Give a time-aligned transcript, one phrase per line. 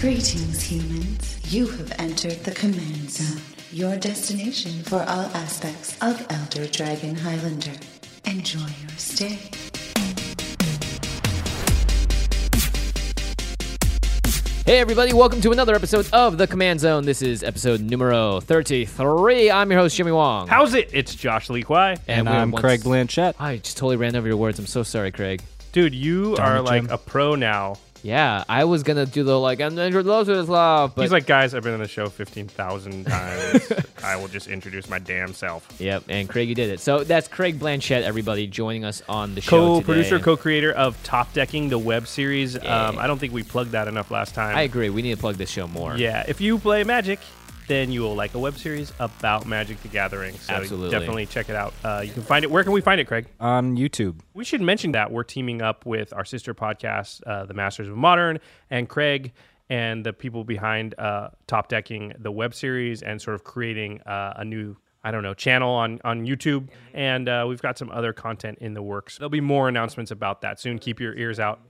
[0.00, 1.38] Greetings, humans.
[1.52, 7.74] You have entered the Command Zone, your destination for all aspects of Elder Dragon Highlander.
[8.24, 9.38] Enjoy your stay.
[14.64, 17.04] Hey everybody, welcome to another episode of The Command Zone.
[17.04, 19.50] This is episode numero 33.
[19.50, 20.46] I'm your host, Jimmy Wong.
[20.46, 20.90] How's it?
[20.92, 21.96] It's Josh Lee Kwai.
[22.06, 23.34] And we were I'm once- Craig Blanchette.
[23.40, 24.58] I just totally ran over your words.
[24.60, 25.42] I'm so sorry, Craig.
[25.72, 26.90] Dude, you Darn are it, like Jim.
[26.92, 27.76] a pro now.
[28.02, 31.54] Yeah, I was gonna do the like I'm Andrew with love, but He's like, guys,
[31.54, 33.72] I've been on the show 15,000 times.
[34.02, 35.68] I will just introduce my damn self.
[35.78, 36.80] Yep, and Craig, you did it.
[36.80, 40.24] So that's Craig Blanchette, everybody, joining us on the show Co-producer, today.
[40.24, 42.54] co-creator of Top Decking, the web series.
[42.54, 42.86] Yeah.
[42.88, 44.56] Um, I don't think we plugged that enough last time.
[44.56, 44.88] I agree.
[44.90, 45.96] We need to plug this show more.
[45.96, 47.20] Yeah, if you play Magic,
[47.70, 50.34] then you will like a web series about Magic the Gathering.
[50.38, 50.90] So Absolutely.
[50.90, 51.72] definitely check it out.
[51.84, 52.50] Uh, you can find it.
[52.50, 53.26] Where can we find it, Craig?
[53.38, 54.18] On YouTube.
[54.34, 57.96] We should mention that we're teaming up with our sister podcast, uh, The Masters of
[57.96, 59.32] Modern, and Craig
[59.68, 64.34] and the people behind uh, Top Decking, the web series, and sort of creating uh,
[64.36, 64.76] a new.
[65.02, 66.68] I don't know, channel on, on YouTube.
[66.92, 69.16] And uh, we've got some other content in the works.
[69.16, 70.78] There'll be more announcements about that soon.
[70.78, 71.60] Keep your ears out.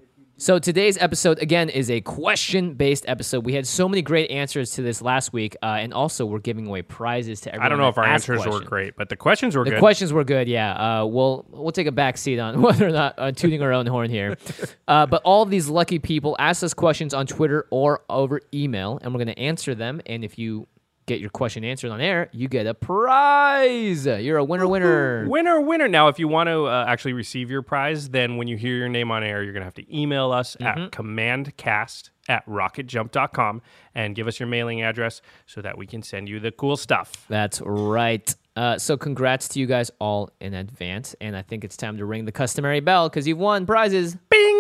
[0.41, 3.45] So today's episode again is a question-based episode.
[3.45, 6.67] We had so many great answers to this last week, uh, and also we're giving
[6.67, 7.67] away prizes to everyone.
[7.67, 9.81] I don't know if our answers were great, but the questions were The good.
[9.81, 11.03] questions were good, yeah.
[11.03, 13.87] Uh, we'll we'll take a back seat on whether or not uh, tooting our own
[13.87, 14.39] horn here.
[14.89, 18.99] Uh, but all of these lucky people asked us questions on Twitter or over email,
[19.03, 20.01] and we're going to answer them.
[20.05, 20.67] And if you
[21.11, 24.07] get your question answered on air, you get a prize.
[24.07, 25.27] You're a winner, winner.
[25.29, 25.89] Winner, winner.
[25.89, 28.89] Now, if you want to uh, actually receive your prize, then when you hear your
[28.89, 30.81] name on air, you're going to have to email us Mm-hmm.
[30.85, 33.63] at commandcast at rocketjump.com
[33.95, 37.25] and give us your mailing address so that we can send you the cool stuff.
[37.29, 38.33] That's right.
[38.57, 42.05] Uh, so congrats to you guys all in advance, and I think it's time to
[42.05, 44.17] ring the customary bell because you've won prizes.
[44.29, 44.55] Bing!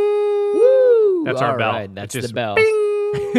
[0.55, 1.23] Woo!
[1.25, 1.73] That's our All bell.
[1.73, 2.57] right, that's It's the just bell.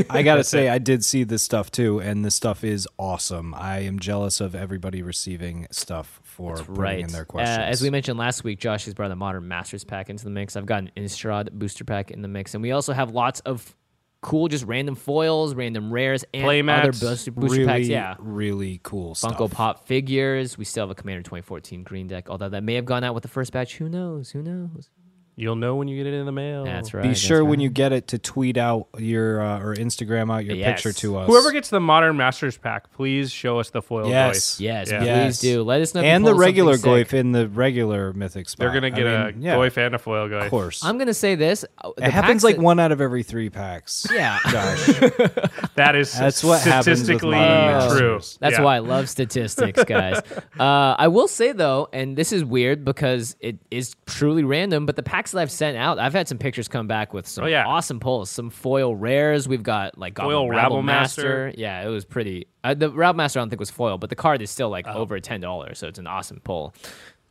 [0.10, 3.54] I gotta say, I did see this stuff too, and this stuff is awesome.
[3.54, 7.00] I am jealous of everybody receiving stuff for putting right.
[7.00, 7.58] in their Uh, questions.
[7.60, 10.56] as we mentioned last week, Josh has brought a Modern Masters pack into the mix.
[10.56, 13.76] I've got an Innistrad booster pack in the mix, and we also have lots of
[14.22, 17.88] cool, just random foils, random rares, and other booster, booster really, packs.
[17.88, 18.16] Yeah.
[18.20, 19.34] really cool stuff.
[19.38, 20.58] Funko Pop figures.
[20.58, 23.24] We still have a Commander 2014 green deck, although that may have gone out with
[23.24, 23.78] the first batch.
[23.78, 24.30] Who knows?
[24.32, 24.90] Who knows?
[25.38, 26.66] You'll know when you get it in the mail.
[26.66, 27.02] That's right.
[27.04, 30.46] Be that's sure when you get it to tweet out your uh, or Instagram out
[30.46, 30.82] your Yes.
[30.84, 31.28] picture to us.
[31.28, 34.56] Whoever gets the Modern Masters pack, please show us the foil Yes.
[34.56, 34.60] Goyf.
[34.60, 35.24] Yes, Yeah.
[35.24, 35.64] please do.
[35.64, 36.02] Let us know.
[36.02, 36.86] and the pull something regular sick.
[37.10, 38.60] Goyf in the regular mythic spot.
[38.60, 40.44] They're going to get I a mean, yeah, Goyf and a foil Goyf.
[40.46, 40.84] Of course.
[40.84, 41.66] I'm gonna say this.
[41.80, 44.06] uh, the it happens like that- one out of every three packs.
[44.14, 44.38] Yeah.
[44.50, 44.88] Josh.
[45.76, 48.20] That is That's what happens with statistically true.
[48.40, 48.62] That's Yeah.
[48.64, 50.20] why I love statistics, guys.
[50.60, 54.96] uh, I will say though, and this is weird because it is truly random, but
[54.98, 57.48] the packs that I've sent out, I've had some pictures come back with some Oh,
[57.48, 57.66] yeah.
[57.66, 59.48] awesome pulls, some foil rares.
[59.48, 61.46] We've got like Goblin Foil Rabble Rabble Master.
[61.48, 61.62] Master.
[61.62, 62.48] Yeah, it was pretty.
[62.64, 64.88] Uh, the Rabble Master I don't think was foil, but the card is still like
[64.88, 64.94] Oh.
[64.94, 66.74] over ten dollars, so it's an awesome pull.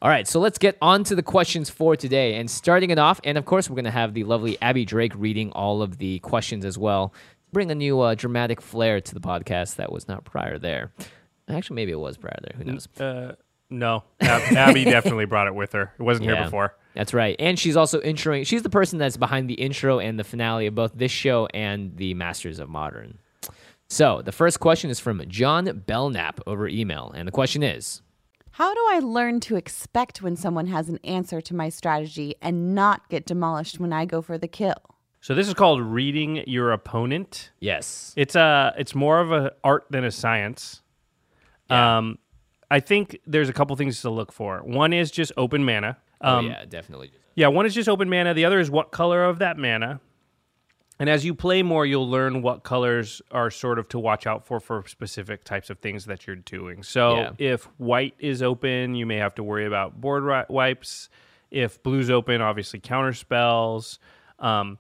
[0.03, 2.37] All right, so let's get on to the questions for today.
[2.37, 5.13] And starting it off, and of course, we're going to have the lovely Abby Drake
[5.17, 7.13] reading all of the questions as well.
[7.53, 10.93] Bring a new uh, dramatic flair to the podcast that was not prior there.
[11.49, 12.55] Actually, maybe it was prior there.
[12.57, 12.89] Who knows?
[12.99, 13.35] Uh,
[13.69, 14.05] no.
[14.21, 15.93] Ab- Abby definitely brought it with her.
[15.99, 16.37] It wasn't Yeah.
[16.37, 16.75] here before.
[16.95, 17.37] That's right.
[17.39, 20.75] And she's also introing, she's the person that's behind the intro and the finale of
[20.75, 23.19] both this show and the Masters of Modern.
[23.89, 27.13] So the first question is from John Belknap over email.
[27.15, 28.03] And the question is
[28.53, 32.75] How do I learn to expect when someone has an answer to my strategy and
[32.75, 34.77] not get demolished when I go for the kill?
[35.21, 37.51] So this is called reading your opponent.
[37.61, 38.15] yes.
[38.17, 40.83] It's a it's more of a art than a science.
[41.69, 42.19] Um,
[42.71, 44.59] I think there's a couple things to look for.
[44.59, 45.99] One is just open mana.
[46.21, 47.13] Oh, Um, yeah, definitely.
[47.35, 48.35] yeah, one is just open mana.
[48.35, 50.01] The other is what color of that mana.
[50.99, 54.45] And as you play more, you'll learn what colors are sort of to watch out
[54.47, 56.83] for for specific types of things that you're doing.
[56.83, 57.31] So Yeah.
[57.39, 61.09] if white is open, you may have to worry about board ri- wipes.
[61.51, 63.99] If blue's open, obviously counter spells.
[64.39, 64.79] Um,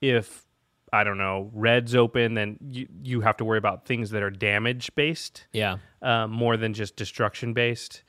[0.00, 0.44] if
[0.92, 4.30] I don't know, red's open, then you, you have to worry about things that are
[4.30, 5.76] damage based Yeah.
[6.02, 8.02] uh, more than just destruction based.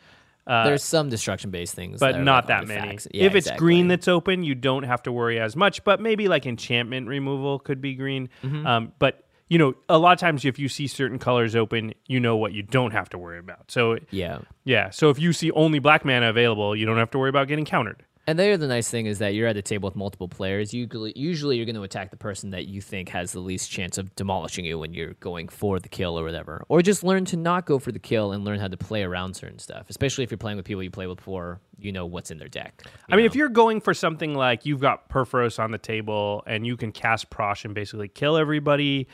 [0.45, 2.98] Uh, There's some destruction based things, but that not like that many.
[3.12, 3.60] Yeah, if it's exactly.
[3.60, 5.84] green that's open, you don't have to worry as much.
[5.84, 8.30] But maybe like enchantment removal could be green.
[8.44, 8.68] Mm-hmm.
[8.68, 12.19] Um, but you know, a lot of times if you see certain colors open, you
[12.19, 13.69] know what you don't have to worry about.
[13.72, 14.40] So yeah.
[14.63, 17.48] yeah, so if you see only black mana available, you don't have to worry about
[17.48, 18.04] getting countered.
[18.25, 20.74] And there, the nice thing is that you're at a table with multiple players.
[20.74, 23.98] Usually, usually you're going to attack the person that you think has the least chance
[23.98, 26.64] of demolishing you when you're going for the kill or whatever.
[26.70, 29.34] Or just learn to not go for the kill and learn how to play around
[29.34, 29.90] certain stuff.
[29.90, 32.48] Especially if you're playing with people you play with before, you know what's in their
[32.48, 32.84] deck.
[33.10, 36.66] I mean, if you're going for something like you've got Purphoros on the table and
[36.66, 39.10] you can cast Prossh and basically kill everybody,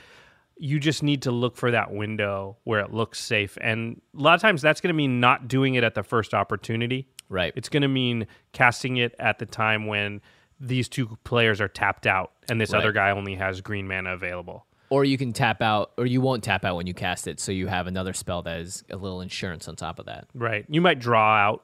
[0.60, 3.58] you just need to look for that window where it looks safe.
[3.60, 6.36] And a lot of times that's going to mean not doing it at the first
[6.36, 7.08] opportunity.
[7.30, 7.54] Right.
[7.56, 10.22] It's going to mean casting it at the time when
[10.60, 12.80] these two players are tapped out and this Right.
[12.80, 14.66] other guy only has green mana available.
[14.90, 17.52] Or you can tap out, or you won't tap out when you cast it, so
[17.52, 20.28] you have another spell that is a little insurance on top of that.
[20.34, 20.66] Right.
[20.68, 21.64] You might draw out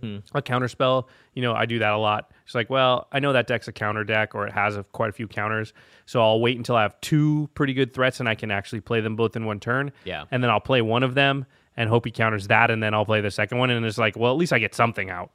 [0.00, 0.18] hmm.
[0.34, 1.08] a counter spell.
[1.34, 2.32] You know, I do that a lot.
[2.44, 5.10] It's like, well, I know that deck's a counter deck or it has a, quite
[5.10, 5.72] a few counters.
[6.06, 9.00] So I'll wait until I have two pretty good threats and I can actually play
[9.00, 9.92] them both in one turn.
[10.04, 10.24] Yeah.
[10.30, 12.70] And then I'll play one of them and hope he counters that.
[12.70, 13.70] And then I'll play the second one.
[13.70, 15.30] And it's like, well, at least I get something out.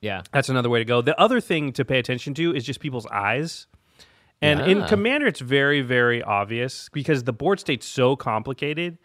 [0.00, 0.22] Yeah.
[0.32, 1.02] That's another way to go.
[1.02, 3.66] The other thing to pay attention to is just people's eyes.
[4.40, 8.98] And in Commander, it's very, very obvious because the board state's so complicated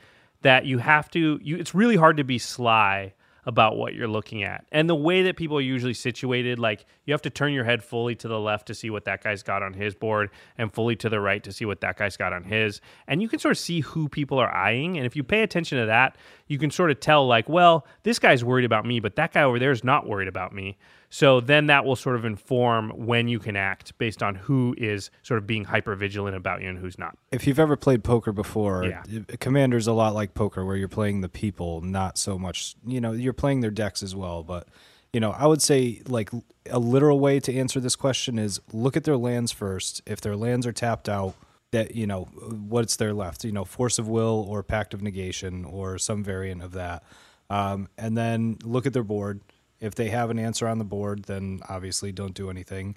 [0.43, 1.39] that you have to.
[1.41, 3.13] You, it's really hard to be sly
[3.45, 4.65] about what you're looking at.
[4.71, 7.83] And the way that people are usually situated, like you have to turn your head
[7.83, 10.95] fully to the left to see what that guy's got on his board, and fully
[10.97, 12.79] to the right to see what that guy's got on his.
[13.07, 14.97] And you can sort of see who people are eyeing.
[14.97, 16.15] And if you pay attention to that,
[16.53, 19.41] you can sort of tell, like, well, this guy's worried about me, but that guy
[19.41, 20.77] over there is not worried about me.
[21.09, 25.09] So then that will sort of inform when you can act based on who is
[25.23, 27.17] sort of being hyper vigilant about you and who's not.
[27.31, 29.03] If you've ever played poker before, Yeah.
[29.39, 32.75] Commander's a lot like poker, where you're playing the people, not so much.
[32.85, 34.43] You know, you're playing their decks as well.
[34.43, 34.67] But
[35.11, 36.29] you know, I would say like
[36.69, 40.01] a literal way to answer this question is look at their lands first.
[40.07, 41.35] If their lands are tapped out,
[41.73, 43.43] that you know what's there left.
[43.43, 47.03] You know, force of will or pact of negation or some variant of that,
[47.49, 49.41] um, and then look at their board.
[49.79, 52.95] If they have an answer on the board, then obviously don't do anything.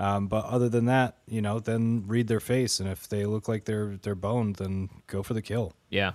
[0.00, 3.48] Um, but other than that, you know, then read their face, and if they look
[3.48, 5.72] like they're they're boned, then go for the kill.
[5.90, 6.12] Yeah.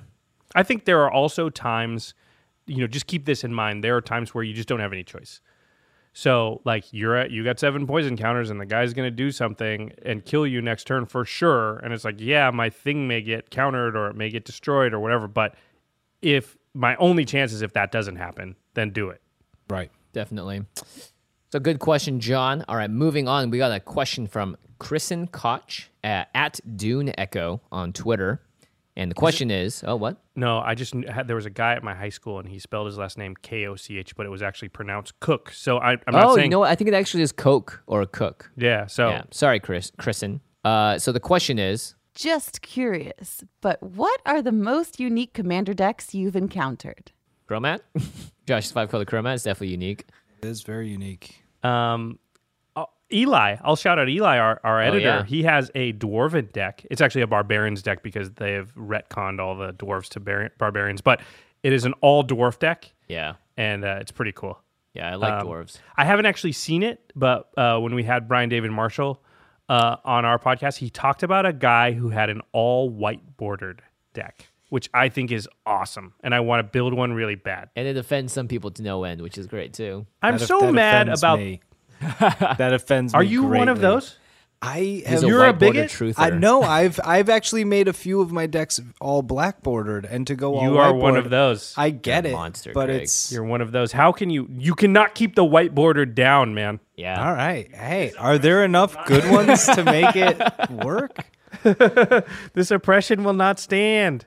[0.55, 2.13] I think there are also times,
[2.67, 3.83] you know, just keep this in mind.
[3.83, 5.41] There are times where you just don't have any choice.
[6.15, 9.93] So, like, you're at, you got seven poison counters, and the guy's to do something
[10.05, 11.77] and kill you next turn for sure.
[11.77, 14.99] And it's like, yeah, my thing may get countered or it may get destroyed or
[14.99, 15.27] whatever.
[15.27, 15.55] But
[16.21, 19.21] if my only chance is if that doesn't happen, then do it.
[19.69, 19.89] Right.
[20.13, 20.65] Definitely.
[21.51, 22.63] So good question, John.
[22.67, 23.49] All right, moving on.
[23.49, 28.41] We got a question from Kristen Koch at, at Dune Echo on Twitter.
[28.95, 30.17] And the question is, oh, what?
[30.35, 32.85] No, I just had, there was a guy at my high school and he spelled
[32.85, 35.51] his last name K O C H, but it was actually pronounced Cook.
[35.51, 36.69] So I, I'm not oh, saying, you know what?
[36.69, 38.51] I think it actually is Coke or Cook.
[38.55, 38.85] yeah.
[38.85, 39.23] So Yeah.
[39.31, 40.41] Sorry, Chris, Kristen.
[40.63, 46.13] Uh, so the question is, Just curious, but what are the most unique commander decks
[46.13, 47.11] you've encountered?
[47.49, 47.79] Cromat?
[48.45, 50.05] Josh's five color Cromat is definitely unique.
[50.41, 51.43] It is very unique.
[51.63, 52.19] Um,
[53.11, 54.99] Eli, I'll shout out Eli, our, our editor.
[55.05, 55.23] yeah.
[55.23, 56.85] He has a dwarven deck.
[56.89, 61.01] It's actually a barbarians deck because they have retconned all the dwarves to bar- barbarians,
[61.01, 61.21] but
[61.61, 63.33] it is an all dwarf deck, Yeah.
[63.57, 64.59] and uh, it's pretty cool.
[64.93, 65.79] Yeah, I like Um, dwarves.
[65.97, 69.21] I haven't actually seen it, but uh, when we had Brian David Marshall
[69.69, 73.81] uh, on our podcast, he talked about a guy who had an all white bordered
[74.13, 77.69] deck, which I think is awesome, and I want to build one really bad.
[77.75, 80.05] And it offends some people to no end, which is great too.
[80.21, 81.39] I'm That- so that mad about.
[81.39, 81.61] me.
[82.57, 83.27] that offends Are me.
[83.27, 84.17] you one of those?
[84.61, 85.23] I He's have.
[85.23, 85.91] You're a white border bigot?
[85.91, 86.19] truther.
[86.19, 86.61] I know.
[86.61, 90.55] I've I've actually made a few of my decks all black bordered, and to go
[90.55, 91.73] all You are one of those.
[91.75, 93.01] I get You're it, monster, but Craig.
[93.01, 93.91] it's You're one of those.
[93.91, 94.47] How can you?
[94.49, 96.79] You cannot keep the white border down, man.
[96.95, 97.27] Yeah.
[97.27, 97.75] all right.
[97.75, 101.17] Hey, are there enough good ones to make it work?
[102.53, 104.25] This oppression will not stand.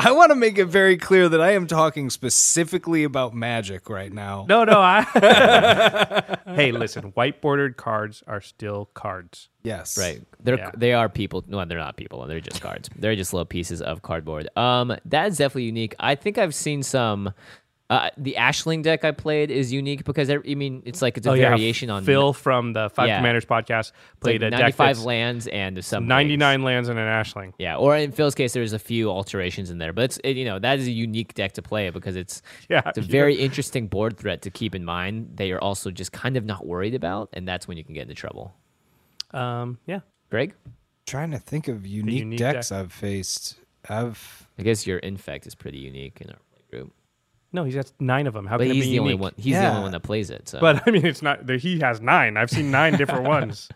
[0.00, 4.12] I want to make it very clear that I am talking specifically about magic right
[4.12, 4.46] now.
[4.48, 4.78] No, no.
[4.80, 5.02] I.
[6.46, 7.04] hey, listen.
[7.14, 9.48] White bordered cards are still cards.
[9.64, 9.98] Yes.
[9.98, 10.22] Right.
[10.40, 10.70] They're Yeah.
[10.76, 11.44] they are people.
[11.48, 12.24] No, they're not people.
[12.26, 12.88] They're just cards.
[12.96, 14.48] they're just little pieces of cardboard.
[14.56, 15.94] Um, that is definitely unique.
[15.98, 17.32] I think I've seen some.
[17.90, 21.26] Uh, the Ashling deck I played is unique because I, I mean it's like it's
[21.26, 23.16] a Oh, yeah, variation on Phil from the Five Yeah.
[23.16, 26.98] Commanders podcast it's like played a deck 95 that's lands and some 99 lands and
[26.98, 27.54] an Ashling.
[27.58, 30.44] Yeah, or in Phil's case, there's a few alterations in there, but it's it, you
[30.44, 33.86] know that is a unique deck to play because it's Yeah, it's a very interesting
[33.86, 37.30] board threat to keep in mind that you're also just kind of not worried about,
[37.32, 38.54] and that's when you can get into trouble.
[39.32, 40.00] Um, yeah.
[40.30, 40.54] Greg,
[41.06, 42.78] Trying to think of unique, unique decks deck.
[42.80, 43.56] I've faced.
[43.88, 46.47] I've I guess your infect is pretty unique in our play group,
[47.52, 48.46] No, he's got nine of them.
[48.46, 49.22] How but can he's it be the only unique?
[49.22, 49.32] one.
[49.36, 50.48] He's the only one that plays it.
[50.48, 51.48] So, But I mean, it's not.
[51.48, 52.36] He has nine.
[52.36, 53.68] I've seen nine different ones.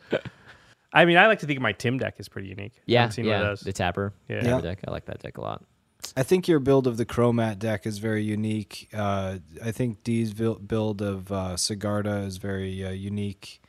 [0.92, 2.72] I mean, I like to think my Tim deck is pretty unique.
[2.76, 3.60] I yeah, haven't seen one yeah, of those.
[3.60, 4.40] the tapper, Yeah.
[4.40, 4.60] tapper Yeah.
[4.60, 4.80] deck.
[4.86, 5.64] I like that deck a lot.
[6.16, 8.88] I think your build of the Cromat deck is very unique.
[8.92, 13.60] Uh, I think Dee's build of uh, Sigarda is very uh, unique.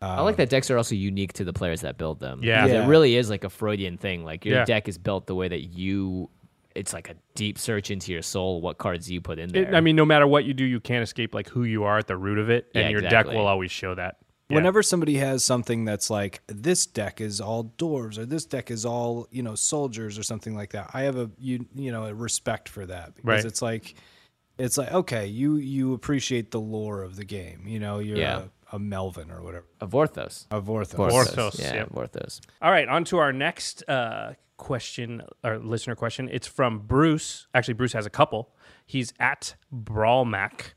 [0.00, 2.40] Uh, I like that decks are also unique to the players that build them.
[2.42, 2.62] Yeah.
[2.62, 2.84] 'Cause Yeah.
[2.84, 4.24] it really is like a Freudian thing.
[4.24, 4.64] Like your Yeah.
[4.64, 6.30] deck is built the way that you.
[6.74, 8.60] It's like a deep search into your soul.
[8.60, 9.64] What cards you put in there.
[9.68, 11.98] It- I mean, no matter what you do, you can't escape like who you are
[11.98, 13.32] at the root of it, and Yeah, your exactly.
[13.34, 14.16] deck will always show that.
[14.48, 18.84] Whenever somebody has something that's like this deck is all dwarves or this deck is
[18.84, 22.14] all you know soldiers or something like that, I have a you you know a
[22.14, 23.44] respect for that because Right.
[23.46, 23.94] it's like
[24.58, 27.62] it's like okay, you you appreciate the lore of the game.
[27.66, 28.40] You know, you're Yeah.
[28.40, 30.46] a, a Melvin or whatever, A Vorthos.
[30.50, 31.10] a Vorthos.
[31.10, 31.90] Vorthos, Yeah, yep.
[31.90, 32.40] Vorthos.
[32.60, 36.28] All right, on to our next uh, question, or listener question.
[36.32, 37.46] It's from Bruce.
[37.54, 38.50] Actually, Bruce has a couple.
[38.86, 40.72] He's at Brawlmac.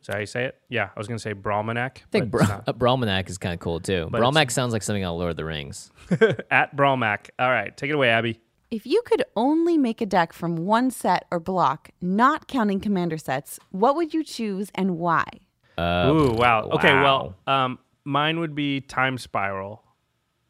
[0.00, 0.60] Is that how you say it?
[0.68, 1.98] Yeah, I was going to say Brawlmanac.
[1.98, 2.78] I think but Bra- it's not.
[2.78, 4.08] Brahmanak is kind of cool too.
[4.10, 5.90] But Brahmanak sounds like something out of Lord of the Rings.
[6.50, 7.30] at Brawlmac.
[7.38, 8.40] All right, take it away, Abby.
[8.70, 13.16] If you could only make a deck from one set or block, not counting commander
[13.16, 15.24] sets, what would you choose and why?
[15.78, 16.68] Ooh, wow.
[16.72, 19.82] Okay, well, um, mine would be Time Spiral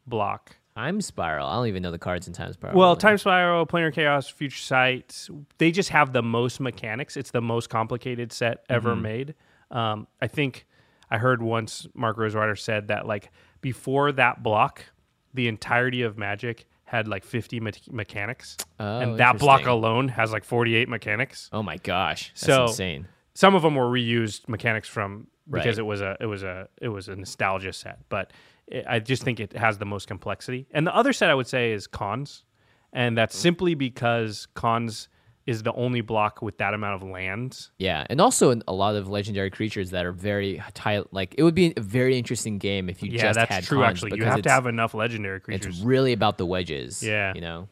[0.05, 0.55] block.
[0.75, 1.47] Time Spiral.
[1.47, 2.77] I don't even know the cards in Time Spiral.
[2.77, 2.95] Well.
[2.95, 7.17] Time Spiral, Planar Chaos, Future Sight, they just have the most mechanics.
[7.17, 9.01] It's the most complicated set ever Mm-hmm.
[9.01, 9.35] made.
[9.71, 10.65] Um, I think
[11.09, 13.31] I heard once Mark Rosewater said that like
[13.61, 14.85] before that block,
[15.33, 20.31] the entirety of Magic had like 50 me- mechanics, Oh, and that block alone has
[20.31, 21.49] like 48 mechanics.
[21.51, 23.07] Oh my gosh, that's So- insane.
[23.37, 25.77] Some of them were reused mechanics from because Right.
[25.77, 28.33] it was a it was a it was a nostalgia set, but
[28.65, 30.65] it, I just think it has the most complexity.
[30.71, 32.45] And the other set I would say is Khans,
[32.91, 33.41] and that's mm.
[33.41, 35.07] simply because Khans
[35.45, 37.69] is the only block with that amount of lands.
[37.77, 41.13] Yeah, and also a lot of legendary creatures that are very tight.
[41.13, 43.81] Like it would be a very interesting game if you Yeah, just that's had true.
[43.81, 45.77] Khans, Actually, you have to have enough legendary creatures.
[45.77, 47.03] It's really about the wedges.
[47.03, 47.33] Yeah.
[47.35, 47.67] you know.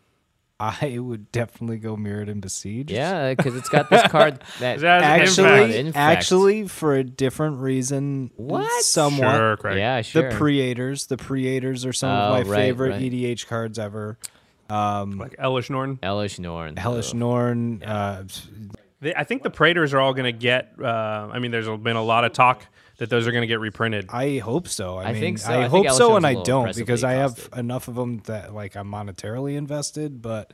[0.59, 2.89] I would definitely go Mirrodin Besiege.
[2.91, 5.97] Yeah, because it's got this card that Is that- Actually, Infect.
[5.97, 8.83] actually, for a different reason, What?
[8.85, 9.35] Somewhat.
[9.35, 9.77] Sure, Craig.
[9.77, 10.29] yeah, sure.
[10.29, 11.07] The Praetors.
[11.07, 13.01] The Praetors are some Oh, of my right, favorite right.
[13.01, 14.17] EDH cards ever.
[14.69, 15.97] Um, like Elesh Norn.
[15.97, 16.75] Elesh Norn.
[16.77, 17.15] Hellish Ugh.
[17.15, 17.83] Norn.
[17.83, 18.24] Uh,
[19.15, 20.71] I think the Praetors are all going to get.
[20.81, 22.65] Uh, I mean, there's been a lot of talk
[22.97, 24.07] that those are going to get reprinted.
[24.09, 24.97] I hope so.
[24.97, 25.51] I, I mean, think so.
[25.51, 27.59] I, I think hope so, and is I a little don't because I have impressively
[27.59, 30.21] enough of them that like I'm monetarily invested.
[30.21, 30.53] But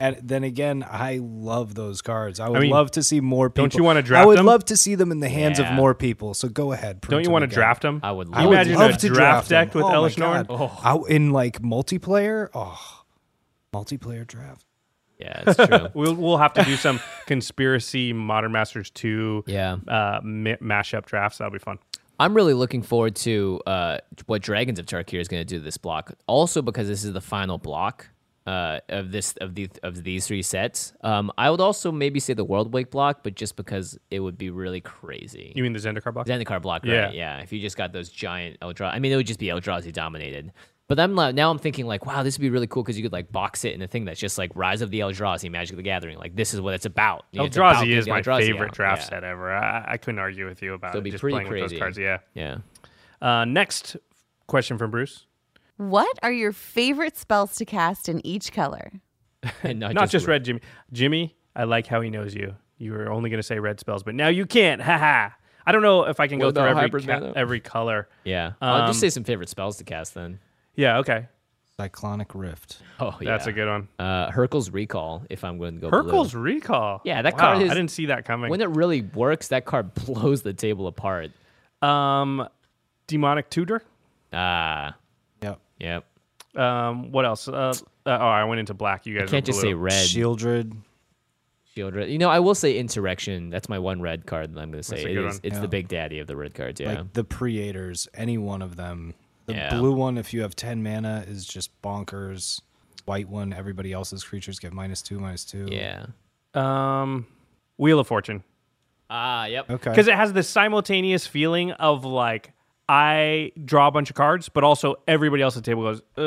[0.00, 2.38] and then again, I love those cards.
[2.40, 3.64] I would mean, love to see more people.
[3.64, 4.22] don't you wanna draft?
[4.22, 4.46] I would them?
[4.46, 5.70] love to see them in the hands Yeah.
[5.70, 6.34] of more people.
[6.34, 7.00] So go ahead.
[7.00, 8.00] Don't you want to draft them?
[8.02, 8.52] I would Can love you to.
[8.54, 9.66] imagine love a to draft them.
[9.66, 10.44] deck with oh my Elesh Norn?
[10.44, 10.46] God.
[10.50, 10.80] Oh.
[11.08, 12.48] I- in like multiplayer.
[12.54, 12.78] Oh,
[13.74, 14.64] multiplayer draft.
[15.18, 15.88] Yeah, it's true.
[15.94, 19.76] We'll we'll have to do some conspiracy Modern Masters two Yeah.
[19.88, 21.38] uh, ma- mashup drafts.
[21.38, 21.78] That'll be fun.
[22.20, 25.62] I'm really looking forward to uh, what Dragons of Tarkir is going to do to
[25.64, 26.12] this block.
[26.26, 28.08] Also, because this is the final block
[28.46, 30.92] uh, of this of the of these three sets.
[31.02, 34.50] Um, I would also maybe say the Worldwake block, but just because it would be
[34.50, 35.52] really crazy.
[35.54, 36.26] You mean the Zendikar block?
[36.26, 36.92] Zendikar block, right?
[36.92, 37.10] Yeah.
[37.12, 37.38] Yeah.
[37.40, 40.52] If you just got those giant Eldrazi, I mean, it would just be Eldrazi dominated.
[40.88, 43.02] But I'm like, now I'm thinking like, wow, this would be really cool because you
[43.02, 45.76] could like box it in a thing that's just like Rise of the Eldrazi, Magic
[45.76, 46.16] the Gathering.
[46.18, 47.26] Like this is what it's about.
[47.32, 48.72] You know, it's about Eldrazi is my Eldrazi favorite out.
[48.74, 49.08] draft Yeah.
[49.08, 49.52] set ever.
[49.52, 51.00] I, I couldn't argue with you about So it.
[51.00, 51.74] it'd be just pretty playing with crazy.
[51.76, 51.98] those cards.
[51.98, 52.18] Yeah.
[52.34, 52.58] Yeah.
[53.20, 53.96] Uh, next
[54.46, 55.26] question from Bruce.
[55.76, 58.90] What are your favorite spells to cast in each color?
[59.62, 60.60] And not, Not just red, Jimmy.
[60.92, 62.54] Jimmy, I like how he knows you.
[62.78, 64.80] You were only going to say red spells, but now you can't.
[64.82, 65.36] Ha ha.
[65.66, 68.08] I don't know if I can What go through every ca- every color.
[68.24, 68.52] Yeah.
[68.62, 70.40] I'll Um, just say some favorite spells to cast then.
[70.78, 70.98] Yeah.
[70.98, 71.26] Okay.
[71.76, 72.78] Cyclonic Rift.
[73.00, 73.30] Oh, yeah.
[73.32, 73.88] That's a good one.
[73.98, 76.02] Uh, Hurkyl's Recall, if I'm going to go blue.
[76.02, 77.00] Hurkyl's Recall.
[77.04, 78.50] Yeah, that Wow, card is- I didn't see that coming.
[78.50, 81.30] When it really works, that card blows the table apart.
[81.82, 82.48] um,
[83.06, 83.82] Demonic Tutor.
[84.32, 84.96] Ah,
[85.42, 85.60] Yep.
[85.78, 86.04] yep.
[86.56, 87.46] Um, what else?
[87.48, 87.72] Uh,
[88.06, 89.06] uh, oh, I went into black.
[89.06, 89.70] You guys Can't were just blue.
[89.70, 89.92] say red.
[90.06, 90.76] Shieldred.
[91.74, 92.10] Shield red.
[92.10, 93.50] You know, I will say Insurrection.
[93.50, 94.96] That's my one red card that I'm going to say.
[94.96, 95.40] That's a good is- one.
[95.44, 95.60] It's Yeah.
[95.62, 96.94] the big daddy of the red cards, yeah.
[96.98, 99.14] Like the Praetors, any one of them.
[99.48, 99.76] The Yeah.
[99.78, 102.60] blue one, if you have 10 mana, is just bonkers.
[103.06, 105.66] White one, everybody else's creatures get minus two, minus two.
[105.70, 106.06] yeah.
[106.54, 107.26] Um,
[107.78, 108.42] Wheel of Fortune.
[109.10, 109.70] Ah, yep.
[109.70, 109.90] Okay.
[109.90, 112.52] because it has this simultaneous feeling of like
[112.90, 116.22] I draw a bunch of cards, but also everybody else at the table goes, uh,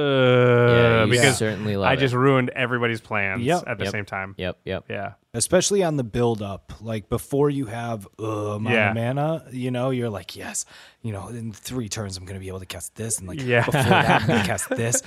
[0.73, 1.97] Yeah, you because certainly I it.
[1.97, 3.63] just ruined everybody's plans Yep.
[3.67, 3.91] at the Yep.
[3.91, 4.35] same time.
[4.37, 4.85] Yep, yep.
[4.89, 5.13] Yeah.
[5.33, 8.89] Especially on the build up, like before you have uh, amount Yeah.
[8.89, 10.65] of mana, you know, you're like, yes,
[11.03, 13.63] you know, in three turns I'm gonna be able to cast this, and like Yeah.
[13.65, 15.01] before that I'm gonna cast this,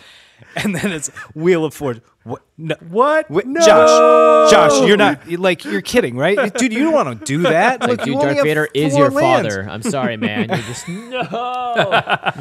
[0.57, 2.03] and then it's Wheel of Fortune.
[2.23, 2.43] What?
[2.57, 3.31] No, What?
[3.31, 3.61] Wait, No!
[3.61, 6.73] Josh, Josh, you're not you're like you're kidding, right, dude?
[6.73, 7.83] You don't want to do that.
[7.83, 9.55] Like, Look, dude, you only Darth Vader is your lands.
[9.55, 9.69] father.
[9.69, 10.49] I'm sorry, man.
[10.49, 11.23] You're just no.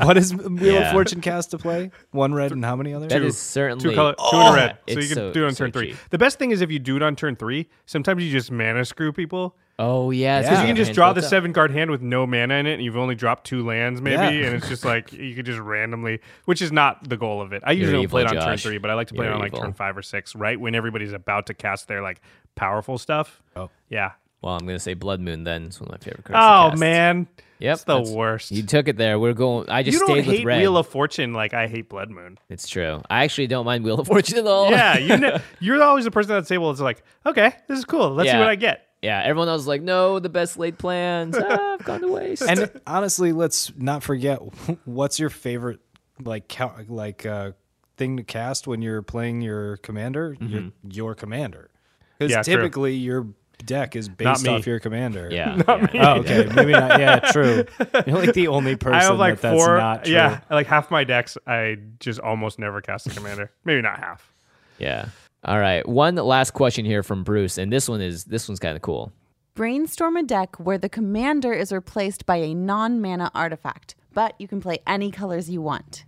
[0.03, 0.79] What is Wheel Yeah.
[0.87, 1.91] of Fortune cast to play?
[2.11, 3.09] One red and how many others?
[3.09, 3.25] That Two.
[3.25, 4.77] is certainly Two color, two in a red.
[4.87, 5.87] So you can so- do it on so turn three.
[5.89, 5.97] cheap.
[6.11, 8.85] The best thing is if you do it on turn three, sometimes you just mana
[8.85, 9.55] screw people.
[9.79, 10.39] Oh yeah.
[10.41, 11.27] Because 'cause you can just draw the up.
[11.27, 14.37] seven card hand with no mana in it, and you've only dropped two lands, maybe,
[14.37, 14.45] Yeah.
[14.47, 17.63] and it's just like you could just randomly, which is not the goal of it.
[17.65, 19.35] I usually don't play it on turn three, but I like to play it You're
[19.35, 22.21] on like turn five or six, right when everybody's about to cast their like
[22.55, 23.41] powerful stuff.
[23.55, 23.69] Oh.
[23.89, 24.11] Yeah,
[24.43, 25.43] Well, I'm gonna say Blood Moon.
[25.43, 26.75] Then it's one of my favorite cards.
[26.75, 27.27] Oh man,
[27.63, 28.51] Yep, it's the that's- worst.
[28.51, 29.17] You took it there.
[29.17, 29.69] We're going.
[29.69, 30.59] I just you don't stayed hate with red.
[30.59, 32.37] Wheel of Fortune like I hate Blood Moon.
[32.49, 33.01] it's true.
[33.09, 34.69] I actually don't mind Wheel of Fortune at all.
[34.69, 37.85] Yeah, you ne- you're always the person at the table that's like, okay, this is
[37.85, 38.11] cool.
[38.11, 38.85] Let's see what I get.
[39.01, 39.21] yeah.
[39.23, 41.37] Everyone else is like, no, the best laid plans.
[41.39, 42.41] ah, I've gone to waste.
[42.43, 44.39] And honestly, let's not forget
[44.85, 45.79] what's your favorite
[46.23, 47.51] like ca- like uh,
[47.97, 50.35] thing to cast when you're playing your commander.
[50.41, 51.69] Your your commander,
[52.17, 52.55] because Yeah, true.
[52.55, 53.27] typically your
[53.65, 54.49] deck is based me.
[54.49, 55.29] off your commander.
[55.31, 55.55] yeah,
[55.93, 56.13] yeah.
[56.13, 56.49] Oh, okay.
[56.53, 56.99] Maybe not.
[56.99, 57.65] Yeah, true.
[58.05, 59.77] You're like the only person I have like that that's four.
[59.77, 60.13] not true.
[60.13, 63.51] Yeah, like half my decks, I just almost never cast a commander.
[63.65, 64.33] Maybe not half.
[64.79, 65.09] Yeah.
[65.45, 65.87] All right.
[65.87, 69.11] One last question here from Bruce, and this one is this one's kind of cool.
[69.55, 74.47] Brainstorm a deck where the commander is replaced by a non mana artifact, but you
[74.47, 76.05] can play any colors you want.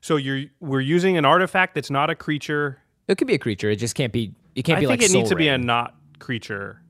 [0.00, 2.80] So you're we're using an artifact that's not a creature.
[3.06, 3.70] It could be a creature.
[3.70, 4.34] It just can't be.
[4.54, 6.80] It can't I be think like it needs Soul to be a not creature,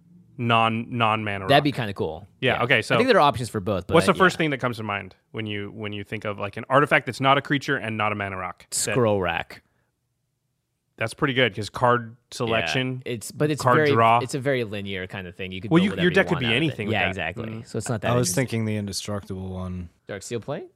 [0.41, 1.47] non non mana.
[1.47, 2.27] That'd be kind of cool.
[2.41, 3.87] Yeah, okay, so- I think there are options for both.
[3.87, 4.39] But What's the first yeah.
[4.39, 7.21] thing that comes to mind when you when you think of like an artifact that's
[7.21, 8.67] not a creature and not a mana rock?
[8.71, 9.63] That- Scroll rack.
[10.97, 12.57] that's pretty good because card selection.
[12.59, 12.67] Yeah.
[12.67, 13.03] selection.
[13.07, 14.19] It's but it's card very draw.
[14.21, 15.53] it's a very linear kind of thing.
[15.53, 16.57] You could Well, build you- your deck could be out of it.
[16.57, 17.09] anything with Yeah, that.
[17.11, 17.47] exactly.
[17.49, 17.67] Mm.
[17.67, 18.11] So it's not that.
[18.11, 19.89] I was thinking the indestructible one.
[20.09, 20.67] Darksteel Plate.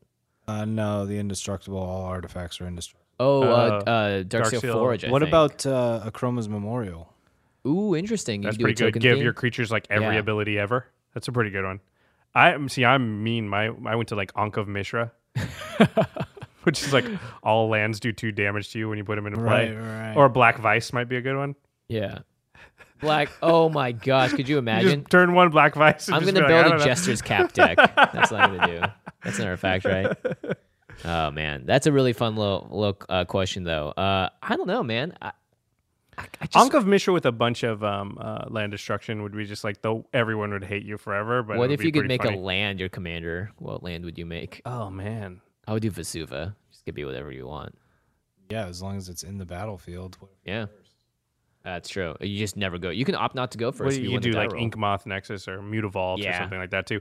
[0.47, 1.79] Uh, no, the indestructible.
[1.79, 3.01] All artifacts are indestructible.
[3.21, 3.47] Oh, uh,
[3.87, 5.05] Uh, uh, Dark, Steel Darksteel- Forge.
[5.05, 5.31] I what think.
[5.31, 7.14] about uh, Akroma's Memorial?
[7.67, 8.43] Ooh, interesting.
[8.43, 9.01] You That's could do a pretty good.
[9.03, 9.25] Give theme.
[9.25, 10.21] your creatures like every Yeah.
[10.21, 10.87] ability ever.
[11.15, 11.81] That's a pretty good one.
[12.35, 12.85] I see.
[12.85, 13.49] I'm mean.
[13.49, 15.13] My I went to like Ankh of Mishra,
[16.65, 17.05] which is like
[17.43, 19.73] all lands do two damage to you when you put them into play.
[19.73, 20.17] Right, right.
[20.17, 21.55] Or Black Vice might be a good one.
[21.89, 22.19] Yeah.
[23.01, 23.29] Black.
[23.43, 24.33] Oh my gosh!
[24.33, 25.01] Could you You imagine?
[25.03, 26.09] just turn one Black Vice.
[26.09, 26.85] And I'm gonna be like, build a.
[26.85, 27.77] Jester's Cap deck.
[27.77, 28.87] That's what I'm gonna do.
[29.23, 30.17] That's another fact, right?
[31.05, 33.89] Oh man, that's a really fun little, little uh, question though.
[33.89, 35.13] Uh, I don't know, man.
[35.21, 35.33] I,
[36.19, 39.37] I, I just, Ankh of Mishra with a bunch of um, uh, land destruction would
[39.37, 41.43] be just like though everyone would hate you forever.
[41.43, 42.37] But what if you could make funny.
[42.37, 43.51] a land your commander?
[43.59, 44.61] What land would you make?
[44.65, 46.55] Oh man, I would do Vesuva.
[46.71, 47.77] Just could be whatever you want.
[48.51, 50.19] Yeah, as long as it's in the battlefield.
[50.45, 50.67] Yeah,
[51.65, 52.15] that's true.
[52.21, 52.91] You just never go.
[52.91, 53.97] You can opt not to go first.
[53.97, 54.63] well, you, you do like roll.
[54.63, 56.39] Ink Moth Nexus or Mutavault or Yeah.
[56.41, 57.01] something like that too.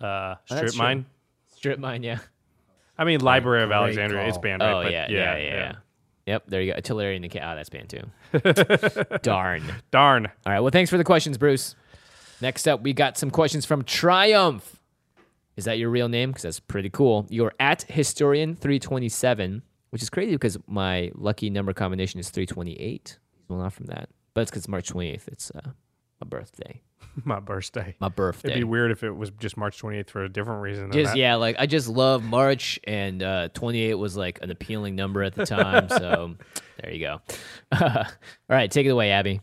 [0.00, 0.78] Uh, Oh, that's Strip true.
[0.78, 1.06] Mine.
[1.54, 2.18] Strip mine, yeah.
[2.98, 4.42] I mean, Library of Alexandria is call.
[4.42, 4.72] banned, right?
[4.72, 5.72] Oh But yeah, yeah, yeah, yeah,
[6.26, 6.76] Yep, there you go.
[6.76, 7.42] Artillery and the cat.
[7.44, 9.18] Oh, that's banned too.
[9.22, 9.62] Darn.
[9.90, 10.26] Darn.
[10.46, 10.60] All right.
[10.60, 11.74] Well, thanks for the questions, Bruce.
[12.40, 14.76] Next up, we got some questions from Triumph.
[15.56, 16.30] Is that your real name?
[16.30, 17.26] Because that's pretty cool.
[17.28, 23.18] You're at Historian327, which is crazy because my lucky number combination is 328.
[23.48, 25.28] Well, not from that, but it's because March 28th.
[25.28, 25.60] It's uh,
[26.20, 26.80] my birthday.
[27.24, 27.94] My birthday.
[28.00, 28.50] My birthday.
[28.50, 30.84] It'd be weird if it was just March 28th for a different reason.
[30.90, 31.18] Than Just that.
[31.18, 35.34] yeah, like I just love March, and uh, 28 was like an appealing number at
[35.34, 35.88] the time.
[35.88, 36.36] so
[36.82, 37.20] there you go.
[37.80, 38.04] All
[38.48, 39.40] right, take it away, Abby.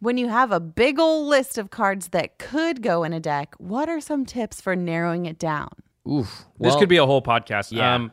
[0.00, 3.54] When you have a big old list of cards that could go in a deck,
[3.58, 5.70] what are some tips for narrowing it down?
[6.06, 6.26] Oof.
[6.58, 7.72] This Well, could be a whole podcast.
[7.72, 7.94] Yeah.
[7.94, 8.12] Um,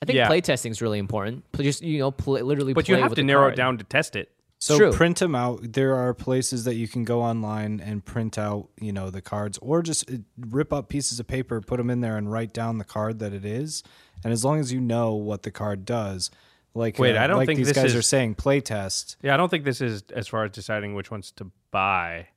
[0.00, 0.28] I think yeah.
[0.28, 1.50] playtesting is really important.
[1.50, 2.72] Pl- Just you know, play, literally.
[2.72, 3.54] but you play have with to the narrow card.
[3.54, 4.30] it down to test it.
[4.60, 4.92] So True.
[4.92, 5.60] print them out.
[5.74, 9.56] There are places that you can go online and print out, you know, the cards,
[9.58, 10.16] or just uh,
[10.50, 13.32] rip up pieces of paper, put them in there, and write down the card that
[13.32, 13.84] it is.
[14.24, 16.30] And as long as you know what the card does,
[16.74, 19.14] like Wait, uh, I don't like think these guys is- are saying, playtest.
[19.22, 22.28] Yeah, I don't think this is as far as deciding which ones to buy.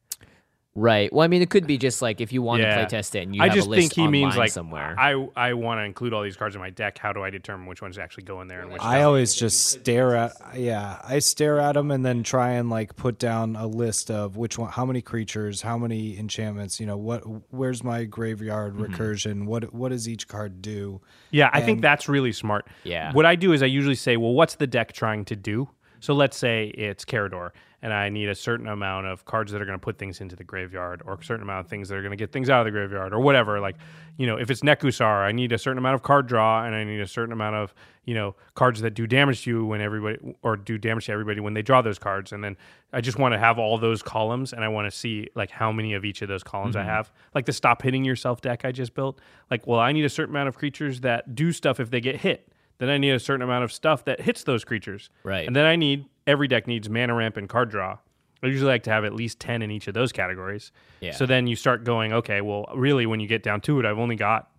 [0.74, 1.12] Right.
[1.12, 2.70] Well, I mean, it could be just like if you want Yeah.
[2.70, 4.52] to play test it and you I have just a list think he means like
[4.52, 4.96] somewhere.
[4.98, 6.98] I I want to include all these cards in my deck.
[6.98, 9.04] How do I determine which ones actually go in there and which I don't?
[9.08, 13.20] always just stare at, yeah, I stare at them and then try and like put
[13.20, 17.24] down a list of which one, how many creatures, how many enchantments, you know, what,
[17.52, 18.94] where's my graveyard Mm-hmm.
[18.94, 21.02] recursion, what, what does each card do?
[21.32, 22.66] Yeah, I think that's really smart.
[22.86, 23.12] Yeah.
[23.12, 25.68] What I do is I usually say, well, what's the deck trying to do?
[26.02, 27.52] So let's say it's Karador,
[27.84, 30.36] and I need a certain amount of cards that are going to put things into
[30.36, 32.60] the graveyard, or a certain amount of things that are going to get things out
[32.60, 33.60] of the graveyard, or whatever.
[33.60, 33.78] Like,
[34.18, 36.84] you know, if it's Nekusar, I need a certain amount of card draw, and I
[36.84, 37.74] need a certain amount of,
[38.06, 41.40] you know, cards that do damage to you when everybody, or do damage to everybody
[41.40, 42.32] when they draw those cards.
[42.32, 42.58] And then
[42.94, 45.72] I just want to have all those columns, and I want to see like how
[45.72, 46.90] many of each of those columns I mm-hmm.
[46.90, 47.12] have.
[47.36, 49.22] Like the stop hitting yourself deck I just built.
[49.52, 52.18] Like, well, I need a certain amount of creatures that do stuff if they get
[52.18, 52.51] hit.
[52.82, 55.12] Then I need a certain amount of stuff that hits those creatures.
[55.24, 55.46] Right.
[55.46, 58.00] And then I need every deck needs mana ramp and card draw.
[58.42, 60.72] I usually like to have at least 10 in each of those categories.
[61.00, 61.12] Yeah.
[61.12, 64.00] So then you start going, okay, well, really, when you get down to it, I've
[64.00, 64.50] only got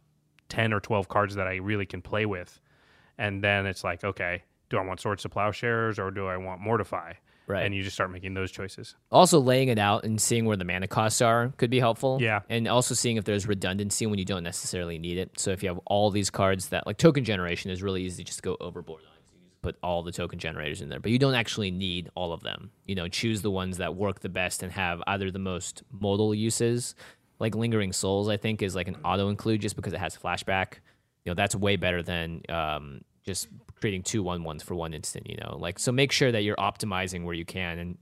[0.50, 2.60] 10 or 12 cards that I really can play with.
[3.18, 6.60] And then it's like, okay, do I want Swords to Plowshares or do I want
[6.60, 7.14] Mortify?
[7.46, 7.64] Right.
[7.64, 8.94] And you just start making those choices.
[9.10, 12.18] also, laying it out and seeing where the mana costs are could be helpful.
[12.20, 12.40] Yeah.
[12.48, 15.38] And also seeing if there's redundancy when you don't necessarily need it.
[15.38, 18.42] So if you have all these cards that like token generation is really easy just
[18.42, 19.16] go overboard on.
[19.26, 21.00] So you just put all the token generators in there.
[21.00, 22.70] But you don't actually need all of them.
[22.86, 26.34] You know, choose the ones that work the best and have either the most modal
[26.34, 26.94] uses,
[27.38, 30.74] like Lingering Souls, I think is like an auto include just because it has flashback.
[31.24, 33.48] You know, that's way better than um, just
[33.82, 35.28] creating two one ones for one instant.
[35.28, 37.98] You know, like so make sure that you're optimizing where you can, and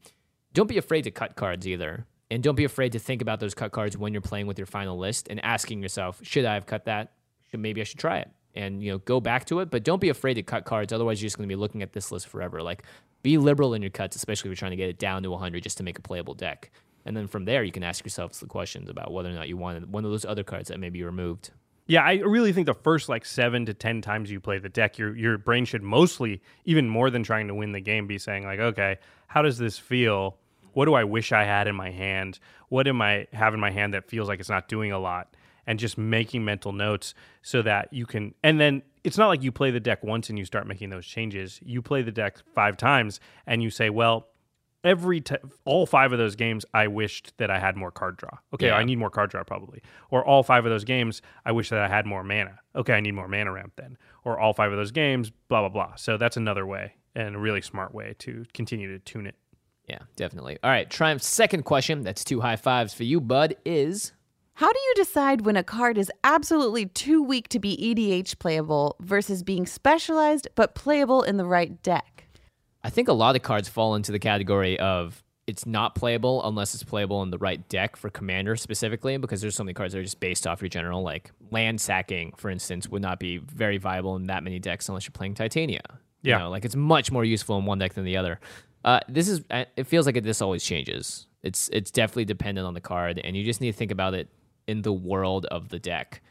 [0.52, 2.06] don't be afraid to cut cards either.
[2.32, 4.66] And don't be afraid to think about those cut cards when you're playing with your
[4.66, 7.10] final list and asking yourself, should I have cut that?
[7.50, 10.00] Should maybe I should try it and you know go back to it, but don't
[10.00, 10.92] be afraid to cut cards.
[10.92, 12.62] Otherwise, you're just going to be looking at this list forever.
[12.62, 12.84] Like
[13.22, 15.62] be liberal in your cuts, especially if you're trying to get it down to 100
[15.62, 16.70] just to make a playable deck.
[17.04, 19.56] And then from there, you can ask yourself the questions about whether or not you
[19.56, 21.50] wanted one of those other cards that may be removed.
[21.90, 24.96] Yeah, I really think the first like seven to ten times you play the deck,
[24.96, 28.44] your your brain should mostly, even more than trying to win the game, be saying
[28.44, 30.38] like, okay, how does this feel?
[30.72, 32.38] What do I wish I had in my hand?
[32.68, 35.34] What am I have in my hand that feels like it's not doing a lot?
[35.66, 39.50] And just making mental notes so that you can, and then it's not like you
[39.50, 41.58] play the deck once and you start making those changes.
[41.60, 44.28] You play the deck five times and you say, well,
[44.84, 48.38] every t- all five of those games I wished that I had more card draw.
[48.54, 48.76] Okay, Yeah.
[48.76, 49.82] I need more card draw probably.
[50.10, 52.58] Or all five of those games I wish that I had more mana.
[52.74, 53.96] Okay, I need more mana ramp then.
[54.24, 55.94] Or all five of those games blah blah blah.
[55.96, 59.34] So that's another way and a really smart way to continue to tune it.
[59.88, 60.56] Yeah, definitely.
[60.62, 64.12] All right, Triumph's second question, that's two high fives for you, bud, is
[64.54, 68.94] How do you decide when a card is absolutely too weak to be EDH playable
[69.00, 72.19] versus being specialized but playable in the right deck?
[72.82, 76.74] I think a lot of cards fall into the category of it's not playable unless
[76.74, 79.98] it's playable in the right deck for commander specifically, because there's so many cards that
[80.00, 81.02] are just based off your general.
[81.02, 85.04] Like land sacking, for instance, would not be very viable in that many decks unless
[85.06, 85.80] you're playing Titania.
[86.22, 86.38] You Yeah.
[86.38, 88.38] know, like it's much more useful in one deck than the other.
[88.84, 91.26] Uh, this is uh, it feels like it, this always changes.
[91.42, 94.28] It's it's definitely dependent on the card, and you just need to think about it
[94.66, 96.22] in the world of the deck.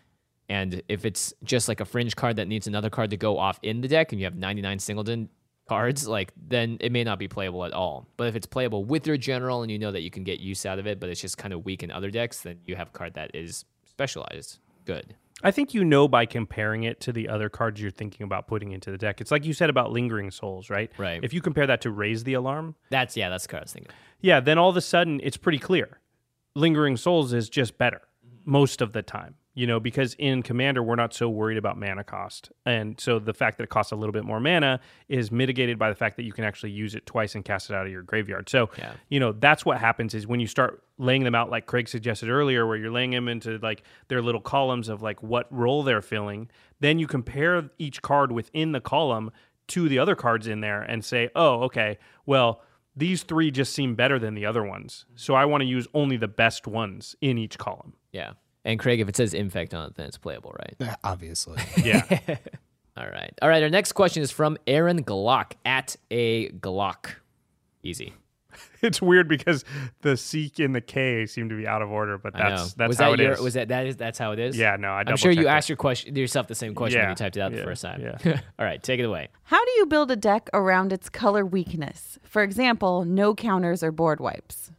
[0.48, 3.60] And if it's just like a fringe card that needs another card to go off
[3.62, 5.30] in the deck, and you have 99 singleton
[5.70, 8.08] cards, like then it may not be playable at all.
[8.18, 10.66] But if it's playable with your general and you know that you can get use
[10.66, 12.88] out of it, but it's just kind of weak in other decks, then you have
[12.90, 14.60] a card that is specialized.
[14.86, 15.16] Good.
[15.44, 18.72] I think you know by comparing it to the other cards you're thinking about putting
[18.72, 19.22] into the deck.
[19.22, 20.92] It's like you said about lingering souls, right?
[20.98, 21.24] Right.
[21.24, 23.72] If you compare that to raise the alarm, That's yeah, that's the card I was
[23.74, 23.92] thinking.
[24.20, 26.00] yeah, then all of a sudden it's pretty clear.
[26.56, 28.02] Lingering Souls is just better
[28.44, 32.04] most of the time, you know, because in Commander, we're not so worried about mana
[32.04, 32.50] cost.
[32.66, 35.90] And so the fact that it costs a little bit more mana is mitigated by
[35.90, 38.02] the fact that you can actually use it twice and cast it out of your
[38.02, 38.48] graveyard.
[38.48, 38.94] So, Yeah.
[39.10, 42.30] you know, that's what happens is when you start laying them out, like Craig suggested
[42.30, 46.02] earlier, where you're laying them into like their little columns of like what role they're
[46.02, 49.30] filling, then you compare each card within the column
[49.68, 52.62] to the other cards in there and say, oh, okay, well,
[52.96, 55.06] these three just seem better than the other ones.
[55.16, 57.94] So I want to use only the best ones in each column.
[58.14, 58.32] Yeah.
[58.66, 60.76] And Craig, if it says infect on it, then it's playable, right?
[60.80, 61.62] Yeah, Obviously.
[61.84, 62.04] Yeah.
[62.98, 63.34] All right.
[63.42, 63.64] All right.
[63.64, 67.12] Our next question is from Aaron Glock at a Glock.
[67.82, 68.14] Easy.
[68.82, 69.64] it's weird because
[70.02, 72.98] the Seek and the K seem to be out of order, but that's that's was
[72.98, 73.40] how that it your, is.
[73.40, 74.58] Was that that is that's how it is?
[74.58, 75.52] Yeah, no, I I'm sure you it.
[75.52, 78.02] asked your question yourself the same question when you typed it out the first time.
[78.02, 78.42] yeah.
[78.58, 79.30] All right, take it away.
[79.44, 82.20] How do you build a deck around its color weakness?
[82.24, 84.72] For example, no counters or board wipes.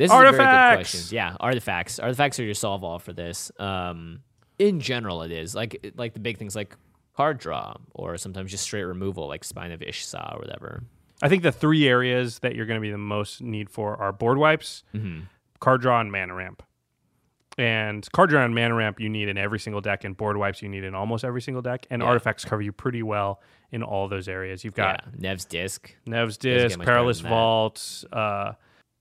[0.00, 0.90] This is a very good Artifacts!
[0.92, 1.14] question.
[1.16, 1.98] Yeah, artifacts.
[1.98, 3.52] Artifacts are your solve all for this.
[3.58, 4.20] Um,
[4.58, 6.74] in general, it is like like the big things like
[7.16, 10.82] card draw or sometimes just straight removal like Spine of Ish Sah or whatever.
[11.22, 14.10] I think the three areas that you're going to be the most need for are
[14.12, 15.24] board wipes, Mm-hmm.
[15.58, 16.62] card draw, and mana ramp.
[17.58, 20.62] And card draw and mana ramp you need in every single deck, and board wipes
[20.62, 21.86] you need in almost every single deck.
[21.90, 22.08] And Yeah.
[22.08, 24.64] artifacts cover you pretty well in all those areas.
[24.64, 27.20] You've got yeah, Nev's Disc, Nev's Disc, Perilous.
[27.20, 28.52] Vault, uh,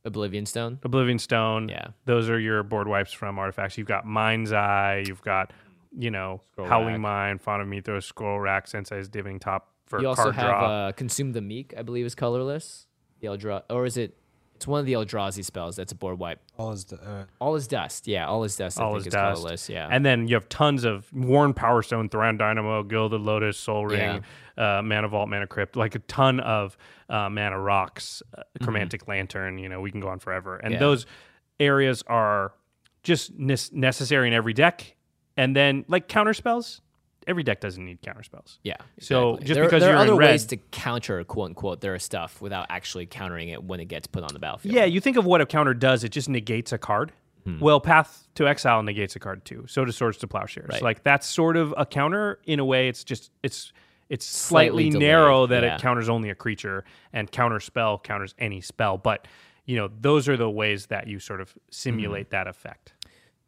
[0.09, 0.79] Oblivion Stone.
[0.83, 1.69] Oblivion Stone.
[1.69, 1.87] Yeah.
[2.05, 3.77] Those are your board wipes from artifacts.
[3.77, 5.03] You've got Mind's Eye.
[5.07, 5.53] You've got,
[5.97, 6.99] you know, Scroll Howling Rack.
[7.01, 10.65] Mind, Font of Mythos, Scroll Rack, Sensei's Diving Top for You also card have draw.
[10.87, 12.87] uh, Consume the Meek, I believe is colorless.
[13.21, 14.17] The Eldra or is it?
[14.59, 15.77] It's one of the Eldrazi spells.
[15.77, 16.41] That's a board wipe.
[16.57, 18.07] All is uh, All is dust.
[18.09, 18.77] Yeah, all is dust.
[18.77, 19.41] I all think is is dust.
[19.41, 19.69] colorless.
[19.69, 24.21] Yeah, And then you have tons of Worn Powerstone, Thran Dynamo, Gilded Lotus, Sol Ring,
[24.57, 26.75] uh, Mana Vault, Mana Crypt, like a ton of
[27.07, 29.57] uh, Mana Rocks, uh, Chromatic Lantern.
[29.59, 30.57] You know, we can go on forever.
[30.57, 30.73] And Mm-hmm.
[30.73, 30.79] Yeah.
[30.89, 31.05] those
[31.57, 32.51] areas are
[33.01, 34.97] just nes- necessary in every deck.
[35.37, 36.81] And then, like counter spells,
[37.29, 38.59] every deck doesn't need counter spells.
[38.63, 38.75] Yeah.
[38.99, 39.45] So exactly.
[39.47, 41.97] just there, because there you're are other in ways red- to counter quote unquote their
[41.99, 44.73] stuff without actually countering it when it gets put on the battlefield.
[44.75, 47.11] Yeah, you think of what a counter does, it just negates a card.
[47.45, 47.59] Hmm.
[47.59, 49.63] Well, Path to Exile negates a card too.
[49.67, 50.67] So does Swords to Plowshares.
[50.73, 50.81] Right.
[50.81, 52.89] Like that's sort of a counter in a way.
[52.89, 53.71] It's just it's
[54.09, 55.75] it's slightly, Slightly narrow that yeah.
[55.75, 58.97] it counters only a creature, and counter spell counters any spell.
[58.97, 59.27] But
[59.65, 62.31] you know those are the ways that you sort of simulate Hmm.
[62.31, 62.93] that effect.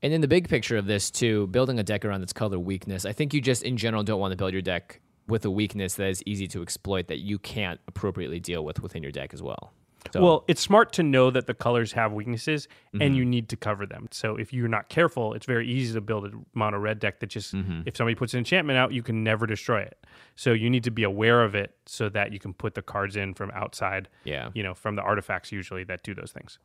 [0.03, 3.05] And in the big picture of this too, building a deck around its color weakness,
[3.05, 5.95] I think you just in general don't want to build your deck with a weakness
[5.95, 9.41] that is easy to exploit that you can't appropriately deal with within your deck as
[9.41, 9.71] well.
[10.11, 13.01] So, Well, it's smart to know that the colors have weaknesses Mm-hmm.
[13.03, 14.07] and you need to cover them.
[14.11, 17.27] So if you're not careful, it's very easy to build a mono red deck that
[17.27, 17.81] just Mm-hmm.
[17.85, 20.03] if somebody puts an enchantment out, you can never destroy it.
[20.35, 23.15] So you need to be aware of it so that you can put the cards
[23.15, 24.09] in from outside.
[24.23, 24.49] Yeah.
[24.55, 26.57] You know, from the artifacts usually that do those things.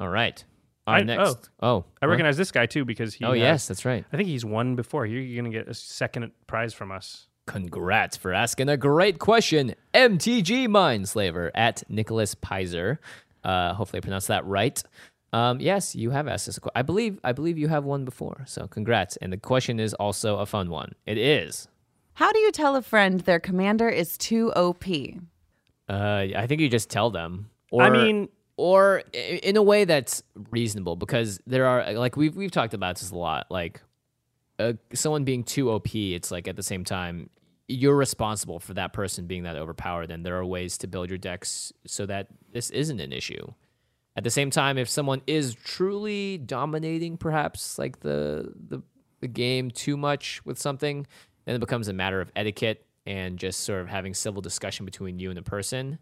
[0.00, 0.42] all right.
[0.88, 1.50] Our I- next.
[1.60, 2.10] Oh, I huh?
[2.10, 4.04] recognize this guy too because he Oh has- yes, that's right.
[4.12, 5.06] I think he's won before.
[5.06, 7.26] You're, you're going to get a second prize from us.
[7.46, 12.98] Congrats for asking a great question, MTG Mindslaver at Nicholas Pizer.
[13.44, 14.82] Uh, hopefully, I pronounced that right.
[15.32, 16.56] Um, yes, you have asked this.
[16.56, 17.18] a que- I believe.
[17.24, 18.44] I believe you have one before.
[18.46, 19.16] So, congrats.
[19.18, 20.92] And the question is also a fun one.
[21.06, 21.68] It is.
[22.14, 24.84] How do you tell a friend their commander is too OP?
[25.88, 27.50] Uh, I think you just tell them.
[27.70, 32.50] Or, I mean- or in a way that's reasonable because there are like we've we've
[32.50, 33.46] talked about this a lot.
[33.50, 33.80] Like,
[34.58, 37.30] uh, someone being too OP, it's like at the same time
[37.68, 41.18] you're responsible for that person being that overpowered, and there are ways to build your
[41.18, 43.46] decks so that this isn't an issue.
[44.16, 48.82] At the same time, if someone is truly dominating, perhaps like the the,
[49.20, 51.06] the game too much with something,
[51.44, 55.20] then it becomes a matter of etiquette and just sort of having civil discussion between
[55.20, 56.00] you and the person.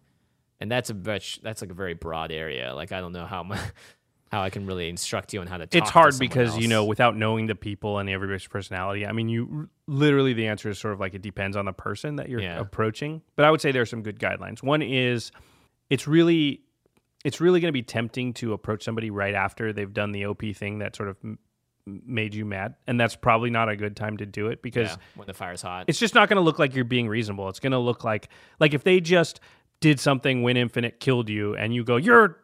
[0.60, 2.74] And that's a much that's like a very broad area.
[2.74, 3.60] Like I don't know how much
[4.32, 5.66] how I can really instruct you on how to.
[5.66, 9.12] Talk it's hard someone because you know without knowing the people and everybody's personality i
[9.12, 12.28] mean you literally the answer is sort of like it depends on the person that
[12.28, 12.58] you're Yeah.
[12.58, 15.30] approaching but i would say there are some good guidelines one is
[15.90, 16.62] it's really
[17.24, 20.42] it's really going to be tempting to approach somebody right after they've done the op
[20.56, 21.38] thing that sort of m-
[21.86, 24.96] made you mad and that's probably not a good time to do it because yeah,
[25.14, 25.84] when the fire's hot.
[25.86, 27.48] it's just not going to look like you're being reasonable.
[27.48, 29.38] It's going to look like like if they just
[29.80, 32.38] did something when Infinite killed you, and you go, your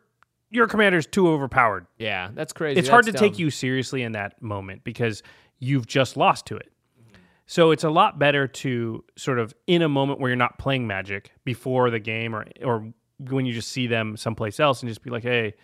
[0.50, 1.86] your commander's too overpowered.
[1.98, 2.78] yeah, that's crazy.
[2.78, 5.22] It's hard to That's take you seriously in that moment because
[5.58, 6.70] you've just lost to it.
[7.46, 10.86] So it's a lot better to sort of in a moment where you're not playing
[10.86, 15.02] Magic before the game or or when you just see them someplace else and just
[15.02, 15.54] be like, hey.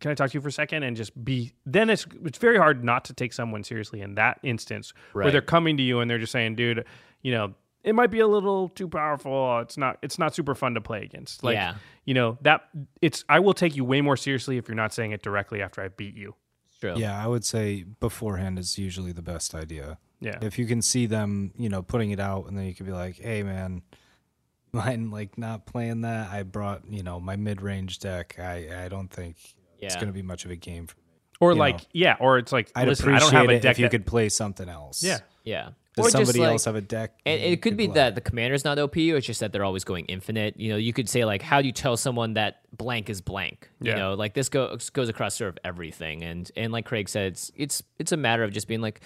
[0.00, 1.52] Can I talk to you for a second and just be?
[1.64, 5.40] Then it's it's very hard not to take someone seriously in that instance where they're
[5.40, 6.84] coming to you and they're just saying, "Dude,
[7.22, 9.60] you know, it might be a little too powerful.
[9.60, 11.74] It's not it's not super fun to play against." Like, Yeah.
[12.04, 12.62] you know, that
[13.02, 15.82] it's I will take you way more seriously if you're not saying it directly after
[15.82, 16.34] I beat you.
[16.80, 16.94] True.
[16.96, 19.98] Yeah, I would say beforehand is usually the best idea.
[20.20, 20.38] Yeah.
[20.42, 22.92] If you can see them, you know, putting it out, and then you could be
[22.92, 23.82] like, "Hey, man,
[24.72, 26.30] mine like not playing that.
[26.30, 28.38] I brought, you know, my mid-range deck.
[28.38, 29.36] I I don't think
[29.80, 31.02] it's going to be much of a game for me.
[31.40, 31.84] Or you like, know.
[31.92, 33.84] yeah, or it's like, I'd listen, I appreciate don't have a it deck if you
[33.86, 35.02] that- could play something else.
[35.02, 35.18] Yeah.
[35.44, 35.70] Yeah.
[35.96, 37.12] Does Or somebody like- else have a deck?
[37.24, 39.84] And it could be that the commander's not OP, or it's just that they're always
[39.84, 40.58] going infinite.
[40.58, 43.68] You know, you could say like, how do you tell someone that blank is blank?
[43.80, 46.24] You know, like this goes goes across sort of everything.
[46.24, 49.02] And and like Craig said, it's it's it's a matter of just being like,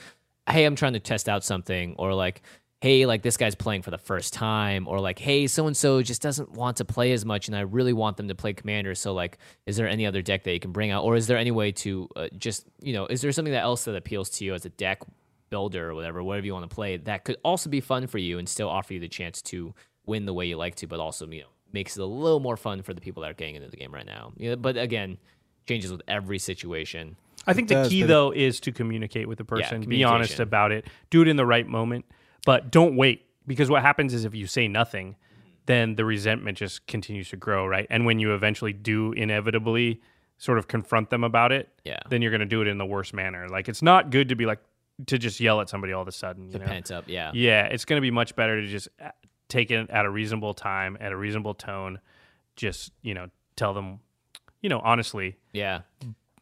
[0.48, 2.40] hey, I'm trying to test out something, or like,
[2.80, 6.00] hey, like this guy's playing for the first time, or like, hey, so and so
[6.00, 8.94] just doesn't want to play as much, and I really want them to play commander.
[8.94, 11.36] So like, is there any other deck that you can bring out, or is there
[11.36, 14.44] any way to uh, just you know, is there something that else that appeals to
[14.46, 15.02] you as a deck
[15.50, 18.38] builder or whatever, whatever you want to play, that could also be fun for you
[18.38, 19.74] and still offer you the chance to
[20.06, 22.56] win the way you like to, but also you know makes it a little more
[22.56, 24.32] fun for the people that are getting into the game right now.
[24.36, 25.18] Yeah, but again,
[25.66, 27.16] changes with every situation.
[27.46, 29.82] I think the key though is to communicate with the person.
[29.82, 30.86] be honest about it.
[31.10, 32.04] Do it in the right moment,
[32.46, 35.16] but don't wait because what happens is if you say nothing,
[35.66, 37.86] then the resentment just continues to grow, right?
[37.90, 40.00] And when you eventually do inevitably
[40.38, 41.98] sort of confront them about it, Yeah.
[42.08, 43.48] then you're going to do it in the worst manner.
[43.48, 44.60] Like it's not good to be like
[45.06, 46.46] to just yell at somebody all of a sudden.
[46.46, 46.66] You The know?
[46.66, 47.30] pent up, yeah.
[47.34, 49.10] Yeah, it's going to be much better to just uh,
[49.48, 52.00] take it at a reasonable time, at a reasonable tone.
[52.56, 54.00] Just you know, tell them,
[54.60, 55.82] you know, honestly, Yeah.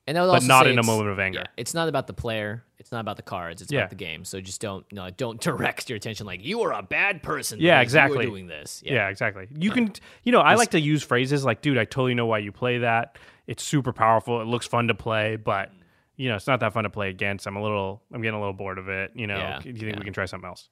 [0.08, 1.40] And but not in a moment of anger.
[1.40, 2.62] Yeah, it's not about the player.
[2.78, 3.60] It's not about the cards.
[3.60, 3.80] It's Yeah.
[3.80, 4.24] about the game.
[4.24, 7.58] So just don't, you know, don't direct your attention like you are a bad person.
[7.60, 8.26] Yeah, because you are exactly.
[8.26, 8.82] doing this.
[8.86, 9.48] Yeah, exactly.
[9.58, 9.92] You can,
[10.22, 12.78] you know, I like to use phrases like, dude, I totally know why you play
[12.78, 13.18] that.
[13.48, 14.40] It's super powerful.
[14.40, 15.72] It looks fun to play, but,
[16.16, 17.46] you know, it's not that fun to play against.
[17.46, 19.12] I'm a little, I'm getting a little bored of it.
[19.14, 19.98] You know, Yeah, do you think yeah.
[19.98, 20.68] we can try something else?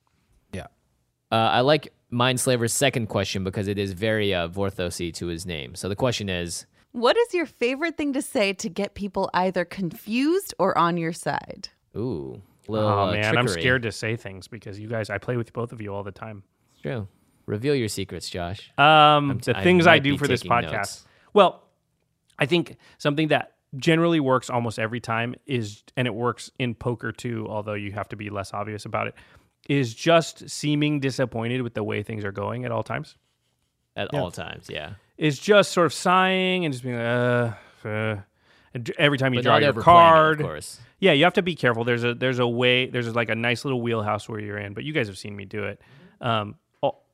[0.53, 0.67] Yeah.
[1.31, 5.75] Uh, I like Mindslaver's second question because it is very uh, Vorthosy to his name.
[5.75, 9.65] So the question is, What is your favorite thing to say to get people either
[9.65, 11.69] confused or on your side?
[11.97, 15.37] ooh, little oh uh, man, I'm scared to say things because you guys, I play
[15.37, 16.43] with both of you all the time.
[16.73, 17.09] It's true.
[17.47, 18.73] Reveal your secrets, Josh.
[18.79, 20.73] Um, the things I might do for this podcast.
[20.73, 21.07] notes.
[21.35, 21.63] Well,
[22.39, 27.13] I think something that generally works almost every time is, and it works in poker
[27.13, 29.15] too, although you have to be less obvious about it,
[29.69, 33.17] is just seeming disappointed with the way things are going at all times.
[33.97, 34.95] At all times, yeah.
[35.17, 38.17] Is just sort of sighing and just being, uh, uh
[38.75, 40.41] and every time you But draw not your overplaying it, card.
[40.41, 40.81] of course.
[40.99, 41.85] Yeah, you have to be careful.
[41.85, 44.85] There's a there's a way there's like a nice little wheelhouse where you're in, but
[44.85, 45.81] you guys have seen me do it.
[46.21, 46.64] Um, al-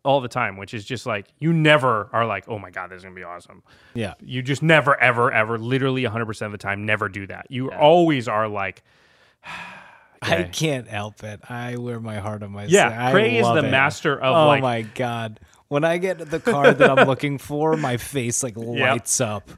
[0.04, 2.98] all the time, which is just like you never are like, oh my god, this
[2.98, 3.62] is gonna be awesome.
[3.94, 4.14] Yeah.
[4.20, 7.46] You just never, ever, ever, literally 100 percent of the time, never do that.
[7.50, 8.82] You always are like,
[10.22, 11.40] I can't help it.
[11.48, 13.12] I wear my heart on my Yeah, sleeve.
[13.12, 13.70] Craig is the it.
[13.70, 15.40] master of, Oh like- my god!
[15.68, 19.48] When I get the card that I'm looking for, my face like lights up.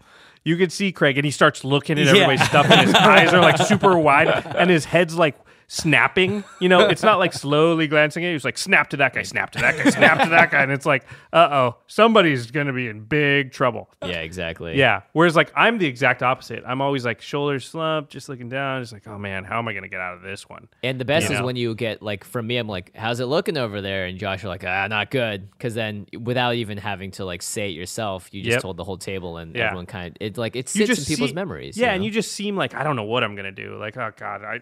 [0.44, 2.10] you can see Craig, and he starts looking at Yeah.
[2.12, 5.36] everybody's stuff, and his eyes are like super wide, and his head's like
[5.76, 6.44] snapping.
[6.60, 8.36] You know, it's not like slowly glancing at you.
[8.36, 10.70] It's like snap to that guy, snap to that guy, snap to that guy, and
[10.70, 13.88] it's like, uh oh, somebody's gonna be in big trouble.
[14.02, 14.76] Yeah, exactly.
[14.76, 15.00] Yeah.
[15.12, 16.62] Whereas like I'm the exact opposite.
[16.66, 19.72] I'm always like shoulders slumped, just looking down, just like, oh man, how am I
[19.72, 20.68] gonna get out of this one?
[20.82, 21.46] And the best You is know?
[21.46, 24.44] when you get like from me, I'm like, "How's it looking over there?" And Josh
[24.44, 28.28] are like, "Ah, not good." Because then, without even having to like say it yourself,
[28.32, 28.62] you just Yep.
[28.62, 29.66] told the whole table, and Yeah.
[29.68, 31.78] everyone kind of it like it sits in people's see- memories.
[31.78, 33.76] Yeah, you and you just seem like I don't know what I'm gonna do.
[33.78, 34.60] Like, oh god, I.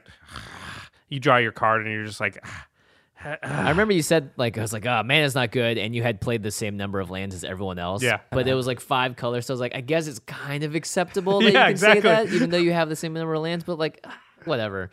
[1.11, 2.67] You draw your card and you're just like, ah,
[3.23, 3.67] ah.
[3.67, 6.03] I remember you said like I was like, "Oh man, it's not good," and you
[6.03, 8.03] had played the same number of lands as everyone else.
[8.03, 8.21] Yeah.
[8.31, 9.45] but it was like five colors.
[9.45, 12.01] So I was like, I guess it's kind of acceptable that Yeah, you can exactly.
[12.01, 13.65] say that, even though you have the same number of lands.
[13.65, 14.07] But like,
[14.47, 14.91] whatever.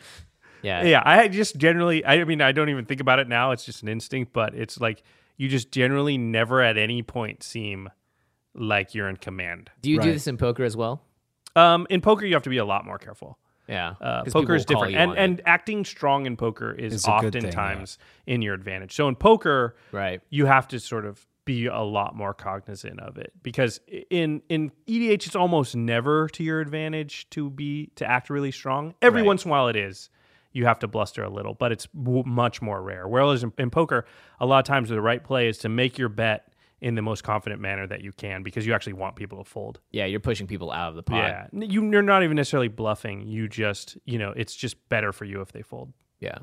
[0.62, 0.82] Yeah.
[0.82, 1.02] yeah.
[1.04, 3.52] I just generally, I mean, I don't even think about it now.
[3.52, 5.04] It's just an instinct, but it's like
[5.36, 7.88] you just generally never at any point seem
[8.54, 9.70] like you're in command.
[9.80, 11.00] Do you do this in poker as well?
[11.54, 13.38] Um, in poker, you have to be a lot more careful.
[13.68, 13.94] Yeah.
[14.00, 15.40] Uh, 'Cause poker is people will call different, you and it.
[15.40, 18.94] and acting strong in poker is Is a good thing, oftentimes in your advantage.
[18.94, 20.20] So in poker, right.
[20.30, 24.70] you have to sort of be a lot more cognizant of it because in in
[24.86, 28.94] EDH it's almost never to your advantage to be to act really strong.
[29.02, 29.26] Every Right.
[29.26, 30.10] once in a while it is.
[30.52, 33.06] You have to bluster a little, but it's w- much more rare.
[33.06, 34.06] Whereas in, in poker,
[34.40, 36.48] a lot of times the right play is to make your bet
[36.80, 39.80] in the most confident manner that you can because you actually want people to fold.
[39.90, 41.16] Yeah, you're pushing people out of the pot.
[41.16, 43.26] Yeah, you, you're not even necessarily bluffing.
[43.26, 45.92] You just you know it's just better for you if they fold.
[46.20, 46.38] Yeah.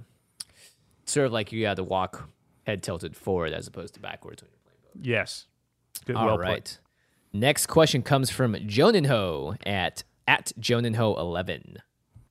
[1.06, 2.30] Sort of like you had to walk
[2.66, 5.08] head tilted forward as opposed to backwards when you're playing poker.
[5.08, 5.48] Yes,
[6.06, 6.16] good.
[6.16, 6.64] All well right.
[6.64, 6.80] put.
[7.32, 11.78] Next question comes from Jonenho at at Jonenho11.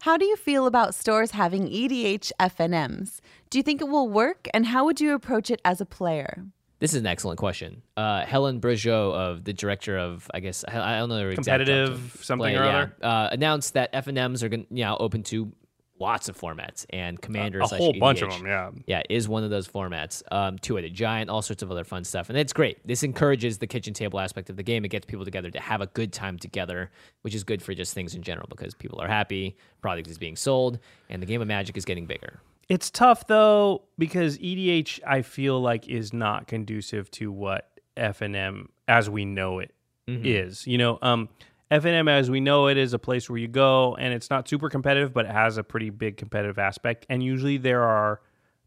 [0.00, 3.20] How do you feel about stores having EDH FNMs?
[3.48, 6.44] Do you think it will work, and how would you approach it as a player?
[6.80, 7.82] This is an excellent question.
[7.96, 12.54] Uh, Helen Bergeot of the director of, I guess, I I don't know Competitive something
[12.54, 12.96] or yeah, other?
[13.02, 15.52] uh, announced that FNMs are going now open to
[16.00, 18.46] lots of formats and Commander A slash whole bunch of them.
[18.46, 18.70] Yeah.
[18.86, 20.22] Yeah, is one of those formats.
[20.30, 22.84] Um, two-headed giant, all sorts of other fun stuff, and it's great.
[22.86, 24.84] This encourages the kitchen table aspect of the game.
[24.84, 26.90] It gets people together to have a good time together,
[27.22, 30.36] which is good for just things in general because people are happy, product is being
[30.36, 32.40] sold, and the game of Magic is getting bigger.
[32.68, 39.08] It's tough though because EDH I feel like is not conducive to what FNM as
[39.10, 39.74] we know it
[40.06, 40.66] is.
[40.66, 41.28] You know, um
[41.70, 44.68] FNM as we know it is a place where you go and it's not super
[44.68, 48.20] competitive but it has a pretty big competitive aspect and usually there are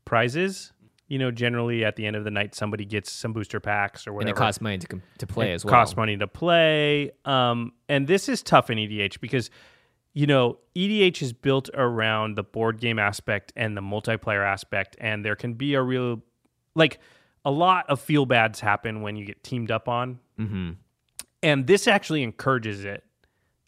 [0.06, 0.72] prizes.
[1.10, 4.14] You know, generally at the end of the night somebody gets some booster packs or
[4.14, 4.30] whatever.
[4.30, 5.74] And it costs money to, com- to play It as well.
[5.74, 7.12] It costs money to play.
[7.24, 9.50] Um, and this is tough in EDH because,
[10.14, 15.24] you know, EDH is built around the board game aspect and the multiplayer aspect, and
[15.24, 16.22] there can be a real,
[16.76, 17.00] like,
[17.46, 20.72] a lot of feel bads happen when you get teamed up on, Mm-hmm.
[21.44, 23.04] and this actually encourages it.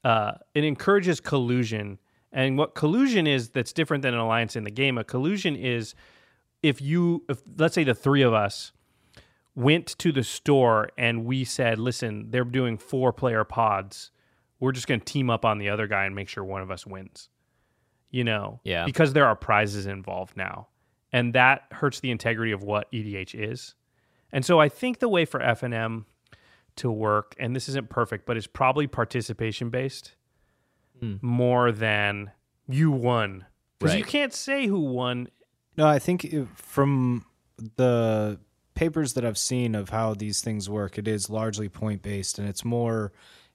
[0.03, 1.97] Uh, it encourages collusion,
[2.31, 4.97] and what collusion is that's different than an alliance in the game.
[4.97, 5.93] A collusion is
[6.61, 8.71] if you, if let's say the three of us
[9.55, 14.11] went to the store and we said, listen, they're doing four player pods.
[14.59, 16.71] We're just going to team up on the other guy and make sure one of
[16.71, 17.29] us wins.
[18.11, 18.59] You know?
[18.63, 18.85] Yeah.
[18.85, 20.67] Because there are prizes involved now.
[21.11, 23.75] And that hurts the integrity of what EDH is.
[24.31, 26.05] And so I think the way for FNM
[26.77, 30.15] to work, and this isn't perfect, but it's probably participation based
[30.99, 31.15] hmm.
[31.21, 32.31] more than
[32.67, 33.45] you won.
[33.79, 35.29] Because you can't say who won.
[35.77, 37.25] No, I think it- from
[37.75, 38.39] the
[38.75, 42.47] papers that I've seen of how these things work, it is largely point based, and
[42.47, 43.11] it's more.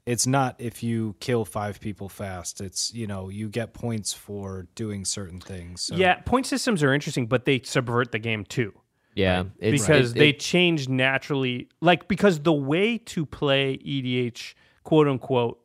[0.07, 2.61] It's not if you kill five people fast.
[2.61, 5.81] It's you know you get points for doing certain things.
[5.83, 5.97] So.
[5.97, 8.73] Yeah, point systems are interesting, but they subvert the game too.
[9.15, 14.55] Yeah, it's, because it- they it- change naturally like because the way to play EDH
[14.83, 15.61] quote unquote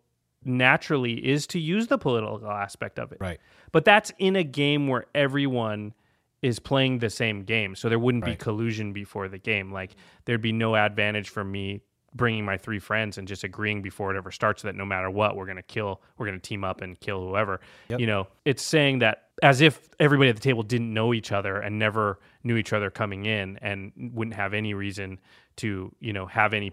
[0.45, 3.17] naturally is to use the political aspect of it.
[3.19, 3.39] Right.
[3.71, 5.93] But that's in a game where everyone
[6.41, 7.75] is playing the same game.
[7.75, 9.73] So there wouldn't be collusion before the game.
[9.73, 11.81] Like there'd be no advantage for me
[12.15, 15.35] bringing my three friends and just agreeing before it ever starts that no matter what
[15.35, 17.59] we're going to kill we're going to team up and kill whoever.
[17.89, 17.99] Yep.
[17.99, 21.57] you know it's saying that as if everybody at the table didn't know each other
[21.57, 25.19] and never knew each other coming in and wouldn't have any reason
[25.57, 26.71] to you know have any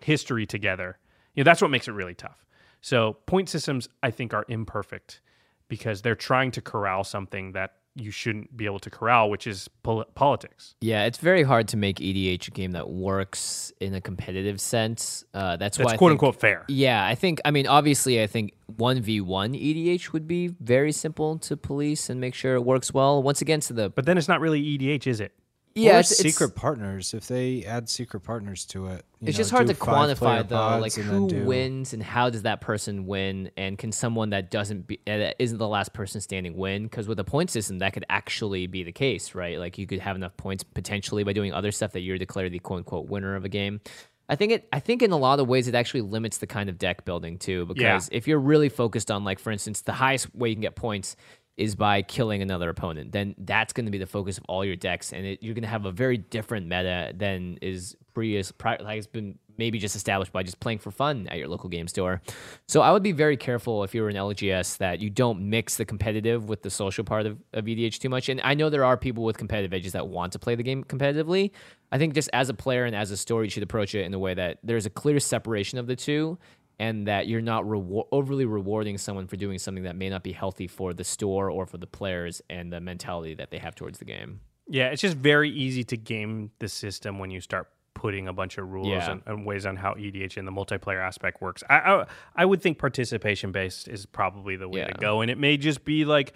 [0.00, 0.98] history together.
[1.34, 2.44] You know that's what makes it really tough.
[2.80, 5.20] So point systems i think are imperfect
[5.68, 9.68] because they're trying to corral something that you shouldn't be able to corral, which is
[9.82, 10.74] pol- politics.
[10.80, 15.24] Yeah, it's very hard to make EDH a game that works in a competitive sense.
[15.34, 16.64] Uh, that's, why That's I quote think- unquote fair.
[16.68, 17.40] Yeah, I think.
[17.44, 22.08] I mean, obviously, I think one v one EDH would be very simple to police
[22.08, 23.22] and make sure it works well.
[23.22, 25.32] Once again, to the But then it's not really EDH, is it?
[25.74, 27.14] Yeah, or it's, it's- secret partners.
[27.14, 30.78] If they add secret partners to it, you it's know, just hard to quantify though,
[30.80, 34.86] like who do- wins and how does that person win, and can someone that doesn't
[34.86, 36.84] be uh, that isn't the last person standing win?
[36.84, 39.58] Because with a point system, that could actually be the case, right?
[39.58, 42.58] Like you could have enough points potentially by doing other stuff that you're declared the
[42.58, 43.80] quote unquote winner of a game.
[44.28, 44.68] I think it.
[44.72, 47.36] I think in a lot of ways it actually limits the kind of deck building
[47.36, 47.66] too.
[47.66, 50.76] Because if you're really focused on, like for instance, the highest way you can get
[50.76, 51.16] points
[51.60, 54.76] is by killing another opponent, then that's going to be the focus of all your
[54.76, 58.50] decks, and it, you're going to have a very different meta than is previous.
[58.64, 61.86] Like has been maybe just established by just playing for fun at your local game
[61.86, 62.22] store.
[62.66, 65.84] So I would be very careful if you're an LGS that you don't mix the
[65.84, 68.30] competitive with the social part of, of EDH too much.
[68.30, 70.82] And I know there are people with competitive edges that want to play the game
[70.82, 71.50] competitively.
[71.92, 74.14] I think just as a player and as a story, you should approach it in
[74.14, 76.38] a way that there's a clear separation of the two
[76.80, 80.32] and that you're not rewar- overly rewarding someone for doing something that may not be
[80.32, 83.98] healthy for the store or for the players and the mentality that they have towards
[83.98, 84.40] the game.
[84.66, 88.56] Yeah, it's just very easy to game the system when you start putting a bunch
[88.56, 89.10] of rules Yeah.
[89.10, 91.62] and, and ways on how EDH and the multiplayer aspect works.
[91.68, 95.36] I I, I would think participation based is probably the way to go, and it
[95.38, 96.32] may just be like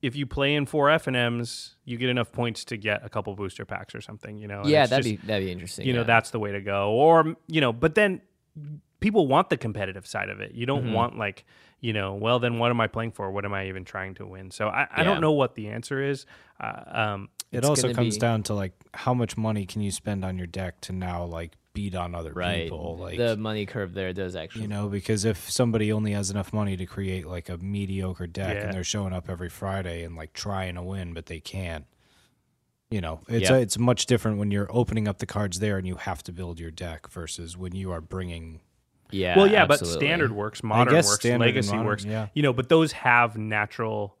[0.00, 3.08] if you play in four F and M's, you get enough points to get a
[3.08, 4.36] couple booster packs or something.
[4.38, 5.86] You know, and yeah, that'd just- be that'd be interesting.
[5.88, 8.20] you know that's the way to go or you know but then
[9.02, 10.92] people want the competitive side of it you don't Mm-hmm.
[10.94, 11.44] want like
[11.80, 14.24] you know well then what am i playing for what am i even trying to
[14.26, 15.04] win so i, I Yeah.
[15.04, 16.24] don't know what the answer is
[16.60, 20.24] uh, um It also comes be- down to like how much money can you spend
[20.24, 22.64] on your deck to now like beat on other right.
[22.64, 22.98] people.
[22.98, 26.52] Like the money curve there does actually you know, because if somebody only has enough
[26.52, 28.64] money to create like a mediocre deck Yeah.
[28.64, 31.86] and they're showing up every Friday and like trying to win, but they can't.
[32.90, 33.56] You know, it's Yeah.
[33.56, 36.32] a, it's much different when you're opening up the cards there and you have to
[36.32, 38.60] build your deck versus when you are bringing.
[39.12, 39.36] Yeah.
[39.36, 39.94] well yeah absolutely.
[39.94, 42.28] but standard works modern works standard legacy modern, works yeah.
[42.34, 44.16] you know but those have natural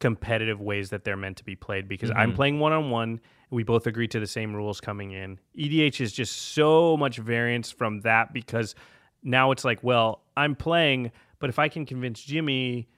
[0.00, 2.36] competitive ways that they're meant to be played because i'm mm-hmm.
[2.36, 3.20] playing one-on-one
[3.50, 7.70] we both agree to the same rules coming in edh is just so much variance
[7.70, 8.74] from that because
[9.22, 11.10] now it's like well i'm playing
[11.40, 12.88] but if i can convince jimmy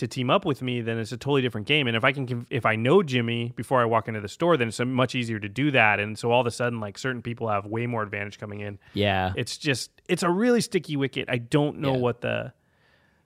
[0.00, 2.46] to team up with me then it's a totally different game and if i can
[2.50, 5.48] if i know jimmy before i walk into the store then it's much easier to
[5.48, 8.38] do that and so all of a sudden like certain people have way more advantage
[8.38, 9.32] coming in Yeah.
[9.36, 11.28] it's just it's a really sticky wicket.
[11.30, 12.00] I don't know Yeah.
[12.00, 12.52] what the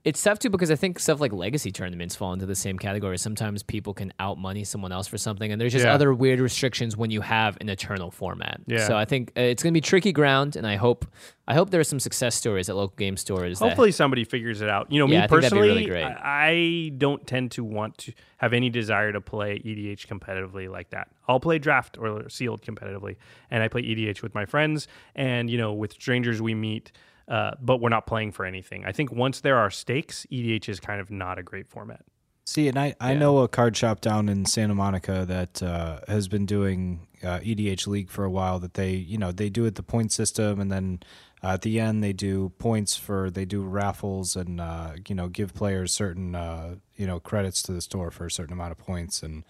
[0.05, 3.17] It's tough too because I think stuff like legacy tournaments fall into the same category.
[3.17, 5.95] Sometimes people can out money someone else for something, and there's just Yeah.
[5.95, 8.61] other weird restrictions when you have an eternal format.
[8.67, 8.87] Yeah.
[8.87, 11.07] So I think uh, it's going to be tricky ground, and I hope
[11.49, 13.59] I hope there are some success stories at local game stores.
[13.61, 14.93] that- hopefully somebody figures it out.
[14.93, 16.03] You know, Yeah, I me be personally, really.
[16.03, 20.91] I, I don't tend to want to have any desire to play EDH competitively like
[20.91, 21.09] that.
[21.29, 23.17] I'll play draft or sealed competitively,
[23.51, 26.93] and I play EDH with my friends, and you know, with strangers we meet.
[27.27, 28.85] Uh, but we're not playing for anything.
[28.85, 32.03] I think once there are stakes, EDH is kind of not a great format.
[32.47, 33.21] See, and I, I Yeah.
[33.21, 37.87] know a card shop down in Santa Monica that uh, has been doing uh, EDH
[37.87, 38.59] League for a while.
[38.59, 41.01] That they, you know, they do it the point system, and then
[41.43, 45.29] uh, at the end they do points for they do raffles and uh, you know
[45.29, 48.79] give players certain uh, you know credits to the store for a certain amount of
[48.79, 49.45] points, and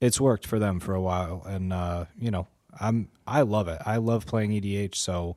[0.00, 1.44] it's worked for them for a while.
[1.46, 2.48] And uh, you know,
[2.80, 3.80] I'm I love it.
[3.86, 5.36] I love playing EDH, so.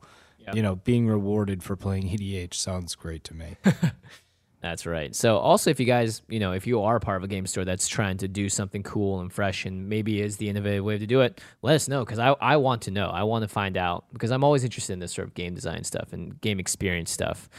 [0.54, 3.56] You know, being rewarded for playing EDH sounds great to me.
[4.62, 5.14] That's right.
[5.14, 7.66] So also, if you guys, you know, if you are part of a game store
[7.66, 11.06] that's trying to do something cool and fresh and maybe is the innovative way to
[11.06, 13.08] do it, let us know because I, I want to know.
[13.10, 15.84] I want to find out because I'm always interested in this sort of game design
[15.84, 17.50] stuff and game experience stuff.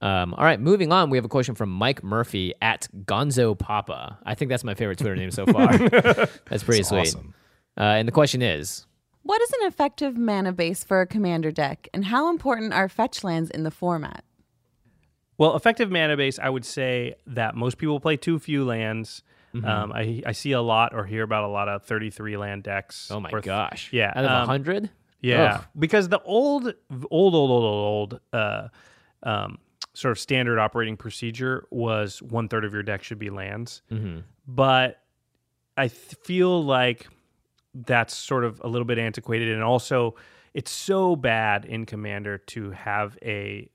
[0.00, 1.10] Um, all right, moving on.
[1.10, 4.18] We have a question from Mike Murphy at Gonzo Papa.
[4.24, 5.76] I think that's my favorite Twitter name so far.
[5.88, 7.00] that's pretty It's sweet.
[7.00, 7.34] awesome.
[7.76, 8.86] Uh, and the question is,
[9.24, 13.24] What is an effective mana base for a commander deck, and how important are fetch
[13.24, 14.22] lands in the format?
[15.38, 19.22] Well, effective mana base, I would say that most people play too few lands.
[19.54, 19.66] Mm-hmm.
[19.66, 23.10] Um, I, I see a lot or hear about a lot of 33 land decks.
[23.10, 25.64] oh my th- gosh, yeah, out of a um, hundred, Yeah, Ugh.
[25.78, 26.74] because the old,
[27.10, 28.68] old, old, old, old, uh,
[29.22, 29.58] um,
[29.94, 33.80] sort of standard operating procedure was one third of your deck should be lands.
[33.90, 34.20] Mm-hmm.
[34.46, 35.00] But
[35.76, 37.06] I th- feel like
[37.74, 40.14] that's sort of a little bit antiquated, and also
[40.54, 43.68] it's so bad in Commander to have a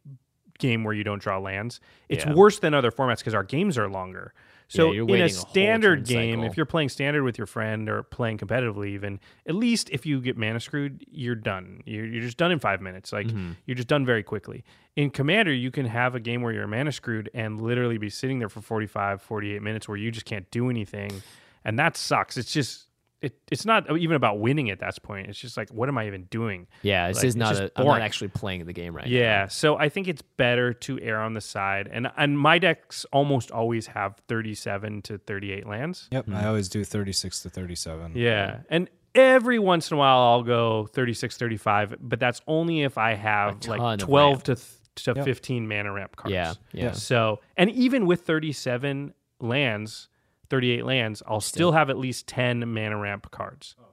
[0.59, 1.79] game where you don't draw lands.
[2.09, 2.33] It's Yeah.
[2.33, 4.33] worse than other formats because our games are longer.
[4.67, 6.51] So Yeah, in a a standard turn game, cycle.
[6.51, 10.21] if you're playing standard with your friend or playing competitively, even at least if you
[10.21, 11.81] get mana screwed, you're done.
[11.85, 13.11] You're, you're just done in five minutes.
[13.11, 13.53] Like Mm-hmm.
[13.65, 14.63] you're just done very quickly.
[14.95, 18.37] In Commander, you can have a game where you're mana screwed and literally be sitting
[18.39, 21.23] there for 45, 48 minutes where you just can't do anything.
[21.65, 22.37] and that sucks.
[22.37, 22.88] It's just
[23.21, 25.27] it, it's not even about winning at that point.
[25.27, 26.67] It's just like, what am I even doing?
[26.81, 29.05] Yeah, this Like, is it's not just a, I'm not actually playing the game right
[29.05, 29.11] now.
[29.11, 33.05] Yeah, so I think it's better to err on the side, and and my decks
[33.11, 36.07] almost always have thirty seven to thirty eight lands.
[36.11, 36.47] Yep, I hmm.
[36.47, 38.13] always do 36 to 37.
[38.15, 42.97] Yeah, and every once in a while I'll go 36, 35, but that's only if
[42.97, 45.25] I have like twelve to th- to Yep.
[45.25, 46.33] fifteen mana ramp cards.
[46.33, 46.91] Yeah, yeah.
[46.91, 50.08] So, and even with 37 lands,
[50.49, 53.75] 38 lands, I'll still have at least 10 mana ramp cards.
[53.79, 53.85] Oh,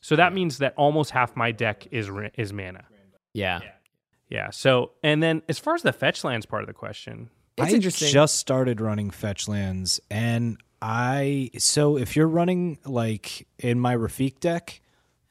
[0.00, 2.84] so that means that almost half my deck is is mana.
[3.32, 3.60] Yeah.
[4.28, 4.50] Yeah.
[4.50, 7.74] So, and then as far as the fetch lands part of the question, It's I
[7.76, 8.08] interesting.
[8.12, 14.40] just started running fetch lands, and I so if you're running like in my Rafiq
[14.40, 14.80] deck,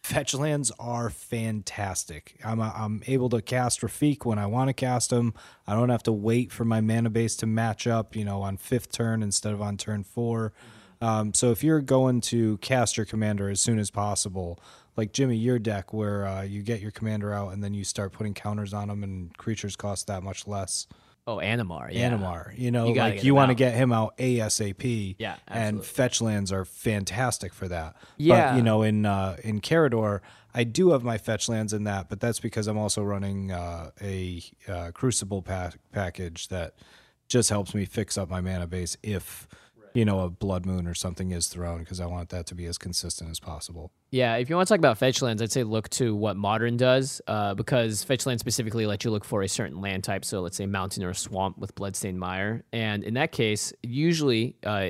[0.03, 2.37] fetch lands are fantastic.
[2.43, 5.33] I'm I'm able to cast Rafiq when I want to cast him.
[5.65, 8.57] I don't have to wait for my mana base to match up, you know, on
[8.57, 10.51] fifth turn instead of on turn 4
[11.01, 14.59] Um, so if you're going to cast your commander as soon as possible,
[14.97, 18.11] like Jimmy, your deck where uh, you get your commander out and then you start
[18.11, 20.85] putting counters on them and creatures cost that much less.
[21.25, 21.89] Oh, Animar.
[21.91, 22.11] Yeah.
[22.11, 22.57] Animar.
[22.57, 25.15] You know, You like you want to get him out ASAP.
[25.17, 25.85] Yeah, and absolutely.
[25.85, 27.95] fetch lands are fantastic for that.
[28.17, 28.51] Yeah.
[28.51, 30.19] but, you know, in uh, in Karador,
[30.53, 33.91] I do have my fetch lands in that, but that's because I'm also running uh,
[34.01, 36.75] a uh, Crucible pack package that
[37.27, 39.47] just helps me fix up my mana base if
[39.93, 42.65] you know a Blood Moon or something is thrown because I want that to be
[42.65, 43.91] as consistent as possible.
[44.11, 46.77] Yeah, if you want to talk about fetch lands, I'd say look to what modern
[46.77, 50.25] does, uh, because fetch lands specifically let you look for a certain land type.
[50.25, 54.89] So let's say mountain or swamp with bloodstained mire, and in that case, usually uh,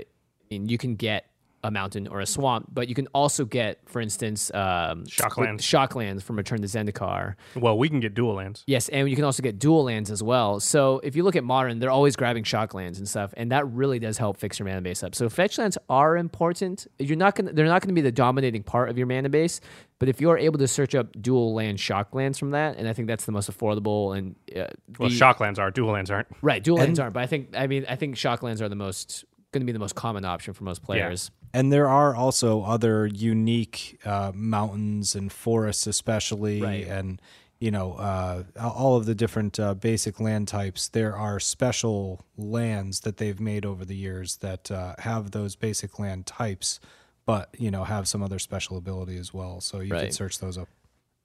[0.52, 1.26] and you can get
[1.64, 5.60] a mountain or a swamp, but you can also get, for instance, um, Shocklands.
[5.60, 7.36] Shocklands from Return to Zendikar.
[7.56, 8.64] well, we can get dual lands.
[8.68, 10.60] Yes, and you can also get dual lands as well.
[10.60, 13.66] So if you look at modern, they're always grabbing shock lands and stuff, and that
[13.70, 15.16] really does help fix your mana base up.
[15.16, 16.86] So fetch lands are important.
[17.00, 19.62] You're not gonna they're not gonna be the dominating part of your mana base,
[20.00, 22.88] but if you are able to search up dual land shock lands from that, and
[22.88, 24.68] I think that's the most affordable and uh,
[25.00, 26.28] Well, the- shock lands are, dual lands aren't.
[26.42, 28.76] right dual lands aren't, but I think I mean I think shock lands are the
[28.76, 29.24] most
[29.54, 31.32] going to be the most common option for most players.
[31.54, 36.88] And there are also other unique uh, mountains and forests, especially, Right.
[36.88, 37.22] and
[37.60, 40.90] you know uh, all of the different uh, basic land types.
[40.90, 45.98] There are special lands that they've made over the years that uh, have those basic
[46.00, 46.80] land types,
[47.26, 49.62] but you know have some other special ability as well.
[49.62, 50.68] So you can search those up.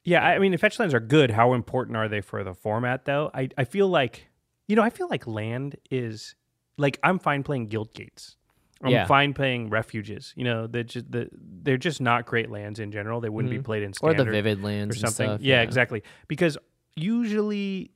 [0.05, 1.31] Yeah, I mean, fetch lands are good.
[1.33, 3.31] How important are they for the format, though?
[3.35, 4.29] I, I feel like,
[4.67, 6.35] you know, I feel like land is
[6.79, 8.37] like I'm fine playing guild gates.
[8.83, 9.07] I'm Yeah.
[9.07, 10.33] fine playing refuges.
[10.37, 13.21] You know, they're just the, they're just not great lands in general.
[13.21, 14.07] They wouldn't be played in Mm-hmm.
[14.07, 15.35] Or the vivid lands or and something.
[15.35, 15.63] stuff, yeah, yeah.
[15.63, 16.03] exactly.
[16.29, 16.57] Because
[16.95, 17.91] usually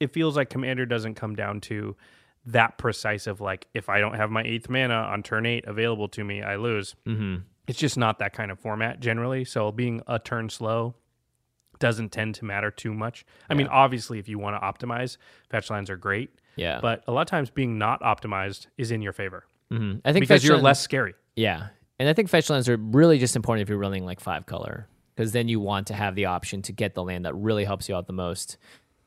[0.00, 1.96] it feels like commander doesn't come down to
[2.44, 6.08] that precise of like if I don't have my eighth mana on turn eight available
[6.10, 6.94] to me, I lose.
[7.06, 7.36] Mm-hmm.
[7.66, 9.44] It's just not that kind of format generally.
[9.44, 10.94] So being a turn slow
[11.78, 13.26] doesn't tend to matter too much.
[13.50, 15.16] I mean, obviously, if you want to optimize,
[15.50, 16.30] fetch lands are great.
[16.56, 20.00] Yeah, But a lot of times being not optimized is in your favor Mhm.
[20.04, 21.14] I think because you're lands- less scary.
[21.34, 21.68] Yeah.
[21.98, 24.88] And I think fetch lands are really just important if you're running like five color
[25.14, 27.88] because then you want to have the option to get the land that really helps
[27.88, 28.58] you out the most,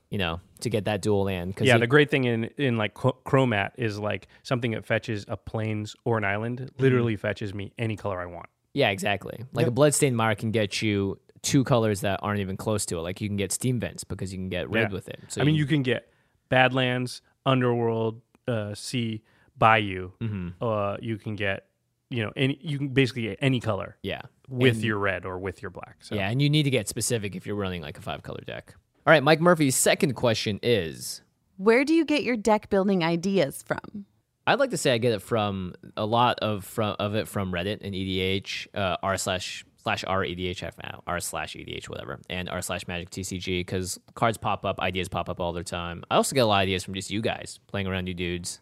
[0.09, 1.55] you know, to get that dual land.
[1.55, 5.25] Cause Yeah, you- the great thing in in like Cromat is like something that fetches
[5.27, 8.47] a plains or an island literally fetches me any color I want.
[8.73, 9.43] yeah, exactly.
[9.53, 13.01] Like a bloodstained mire can get you two colors that aren't even close to it.
[13.01, 14.93] Like you can get steam vents because you can get red Yeah.
[14.93, 15.19] with it.
[15.29, 16.09] So I mean, you can get
[16.49, 19.21] Badlands, Underworld, uh, Sea,
[19.57, 20.11] Bayou.
[20.21, 20.63] Mm-hmm.
[20.63, 21.65] Uh, you can get,
[22.09, 24.21] you know, any you can basically get any color yeah.
[24.47, 25.97] with And- your red or with your black.
[25.99, 28.41] So Yeah, and you need to get specific if you're running like a five color
[28.45, 28.75] deck.
[29.07, 31.21] All right, Mike Murphy's second question is
[31.57, 34.05] Where do you get your deck building ideas from?
[34.47, 37.51] I'd like to say I get it from a lot of from of it from
[37.51, 42.19] Reddit and EDH, uh, r slash slash r EDH F now r slash EDH whatever,
[42.29, 46.03] and r slash Magic TCG because cards pop up, ideas pop up all the time.
[46.11, 48.59] I also get a lot of ideas from just you guys playing around, you dudes.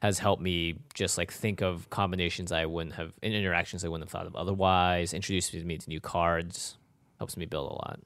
[0.00, 4.08] Has helped me just like think of combinations I wouldn't have in interactions I wouldn't
[4.08, 5.12] have thought of otherwise.
[5.12, 6.76] Introduces me to new cards,
[7.18, 7.98] helps me build a lot.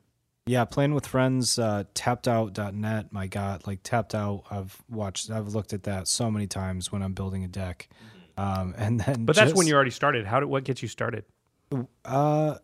[0.46, 3.12] Yeah, playing with friends, uh, tappedout.net.
[3.12, 4.44] My God, like tapped out.
[4.50, 7.88] I've watched, I've looked at that so many times when I'm building a deck.
[8.36, 10.26] Um, and then, But that's when you already started.
[10.26, 11.24] How did what gets you started?
[12.04, 12.56] Uh,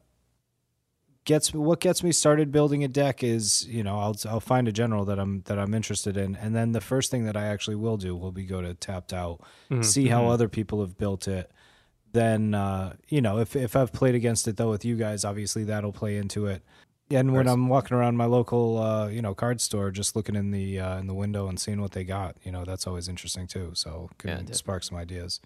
[1.25, 4.73] gets what gets me started building a deck is you know I'll I'll find a
[4.73, 7.77] general that I'm that I'm interested in, and then the first thing that I actually
[7.77, 9.41] will do will be go to tapped out,
[9.83, 11.51] see how other people have built it.
[12.13, 15.65] Then uh, you know if if I've played against it though with you guys, obviously
[15.65, 16.63] that'll play into it.
[17.11, 20.51] And when I'm walking around my local, uh, you know, card store, just looking in
[20.51, 23.47] the uh, in the window and seeing what they got, you know, that's always interesting
[23.47, 23.71] too.
[23.73, 25.41] So can Yeah, spark some ideas.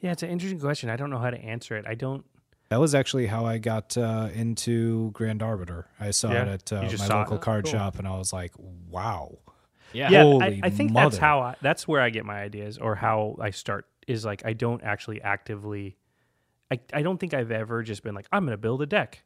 [0.00, 0.88] Yeah, it's an interesting question.
[0.88, 1.84] I don't know how to answer it.
[1.86, 2.24] I don't.
[2.72, 5.88] That was actually how I got uh, into Grand Arbiter.
[6.00, 6.44] I saw Yeah?
[6.44, 7.18] it at uh, my saw it?
[7.24, 7.72] local card cool.
[7.72, 9.40] shop, and I was like, "Wow!"
[9.92, 10.08] Yeah.
[10.08, 12.94] Yeah, I, Holy I think that's how I, that's where I get my ideas or
[12.94, 15.98] how I start is like I don't actually actively.
[16.70, 19.22] I I don't think I've ever just been like I'm going to build a deck.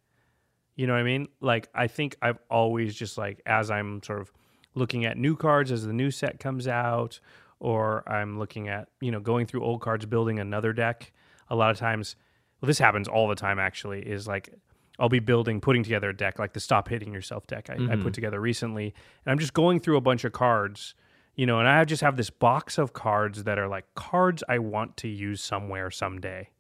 [0.74, 1.28] You know what I mean?
[1.40, 4.32] Like I think I've always just like as I'm sort of
[4.74, 7.20] looking at new cards as the new set comes out,
[7.61, 11.12] or I'm looking at you know going through old cards, building another deck.
[11.49, 12.16] A lot of times,
[12.61, 13.59] well, this happens all the time.
[13.59, 14.53] Actually, is like
[14.99, 17.77] I'll be building, putting together a deck like the Stop Hitting Yourself deck I, I
[17.77, 18.11] put mm-hmm.
[18.11, 18.95] together recently,
[19.25, 20.95] and I'm just going through a bunch of cards,
[21.35, 24.59] you know, and I just have this box of cards that are like cards I
[24.59, 26.51] want to use somewhere someday.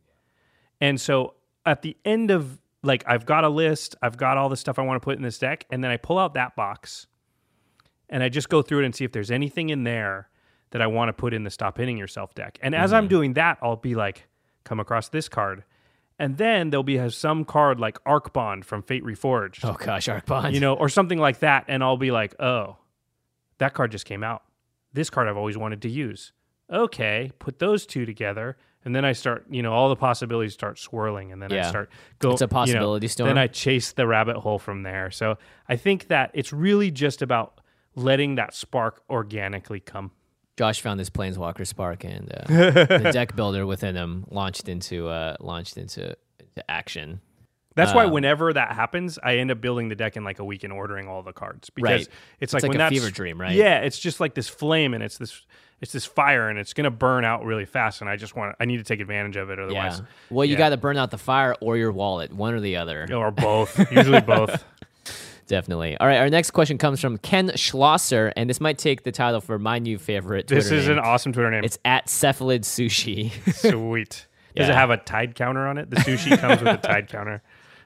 [0.80, 1.34] And so
[1.64, 4.82] at the end of like I've got a list, I've got all the stuff I
[4.82, 7.06] want to put in this deck, and then I pull out that box
[8.08, 10.28] and I just go through it and see if there's anything in there
[10.70, 12.58] that I want to put in the stop hitting yourself deck.
[12.62, 13.08] And as I'm mm-hmm.
[13.08, 14.28] doing that, I'll be like,
[14.64, 15.64] come across this card.
[16.18, 20.54] And then there'll be uh, some card like Arcbond from Fate Reforged Oh gosh, Arcbond.
[20.54, 22.76] you know, or something like that, and I'll be like, oh,
[23.58, 24.42] that card just came out.
[24.92, 26.32] This card I've always wanted to use.
[26.72, 30.78] Okay, put those two together, and then I start, you know, all the possibilities start
[30.78, 32.30] swirling, and then I start go.
[32.32, 33.28] It's a you know, possibility storm.
[33.28, 35.10] Then I chase the rabbit hole from there.
[35.10, 35.38] So
[35.68, 37.60] I think that it's really just about
[37.94, 40.12] letting that spark organically come.
[40.56, 45.36] Josh found this Planeswalker Spark, and uh, the deck builder within him launched into uh,
[45.40, 47.20] launched into, into action.
[47.74, 50.44] That's why Um, whenever that happens, I end up building the deck in like a
[50.44, 52.00] week and ordering all the cards because Right.
[52.00, 52.08] it's
[52.40, 53.52] It's like like when a that's fever dream, right?
[53.54, 55.44] Yeah, it's just like this flame and it's this
[55.82, 58.64] it's this fire and it's gonna burn out really fast and I just want I
[58.64, 60.06] need to take advantage of it otherwise Yeah.
[60.30, 60.58] Well, you yeah.
[60.58, 63.06] got to burn out the fire or your wallet, one or the other.
[63.14, 64.64] or both usually both.
[65.46, 65.96] Definitely.
[65.98, 66.18] All right.
[66.18, 69.78] Our next question comes from Ken Schlosser, and this might take the title for my
[69.78, 70.48] new favorite.
[70.48, 70.98] This is name.
[70.98, 71.62] an awesome Twitter name.
[71.64, 73.30] It's at Cephalid Sushi.
[73.70, 74.26] sweet.
[74.56, 75.90] Does it have a tide counter on it?
[75.90, 77.42] The sushi comes with a tide counter.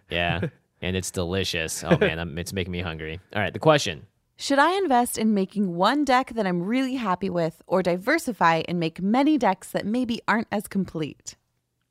[0.09, 0.41] yeah,
[0.81, 1.83] and it's delicious.
[1.85, 3.19] Oh man, I'm, it's making me hungry.
[3.35, 3.53] All right.
[3.53, 4.07] The question.
[4.37, 8.81] Should I invest in making one deck that I'm really happy with or diversify and
[8.81, 11.37] make many decks that maybe aren't as complete?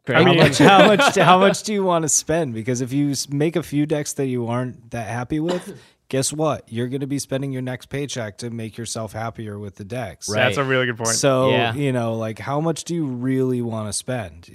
[0.09, 0.57] Greg, how much?
[0.57, 1.15] How much?
[1.15, 2.53] How much do you want to spend?
[2.53, 5.79] Because if you make a few decks that you aren't that happy with,
[6.09, 6.63] guess what?
[6.71, 10.27] You're going to be spending your next paycheck to make yourself happier with the decks.
[10.29, 10.43] Right.
[10.45, 11.09] That's a really good point.
[11.09, 11.73] So Yeah.
[11.73, 14.49] you know, like, how much do you really want to spend?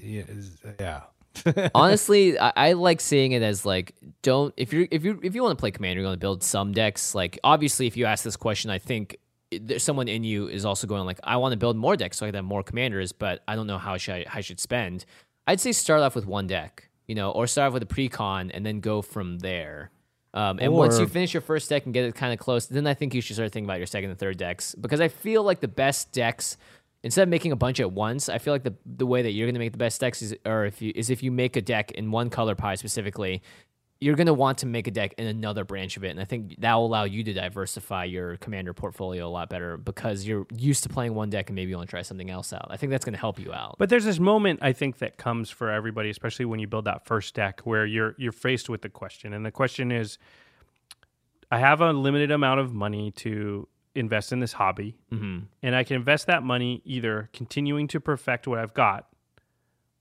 [0.81, 1.03] Yeah.
[1.75, 5.43] Honestly, I, I like seeing it as like don't if you if you if you
[5.43, 7.15] want to play commander, you're going to build some decks.
[7.15, 9.17] Like obviously, if you ask this question, I think
[9.51, 12.27] there's someone in you is also going like I want to build more decks so
[12.27, 14.61] I can have more commanders, but I don't know how should I, how I should
[14.61, 15.05] spend.
[15.47, 18.51] I'd say start off with one deck, you know, or start off with a pre-con
[18.51, 19.91] and then go from there.
[20.33, 22.87] Um, and once you finish your first deck and get it kind of close, then
[22.89, 25.45] I think you should start thinking about your second and third decks because I feel
[25.45, 26.57] like the best decks
[27.05, 29.47] instead of making a bunch at once, I feel like the the way that you're
[29.47, 31.63] going to make the best decks is, or if you is if you make a
[31.63, 33.43] deck in one color pie specifically,
[34.05, 36.25] you're going to want to make a deck in another branch of it, and I
[36.25, 40.47] think that will allow you to diversify your commander portfolio a lot better because you're
[40.55, 42.67] used to playing one deck and maybe you want to try something else out.
[42.69, 43.77] I think that's going to help you out.
[43.79, 47.07] But there's this moment I think that comes for everybody, especially when you build that
[47.07, 50.19] first deck, where you're you're faced with the question, and the question is,
[51.51, 55.47] I have a limited amount of money to invest in this hobby, mm-hmm.
[55.63, 59.07] and I can invest that money either continuing to perfect what I've got,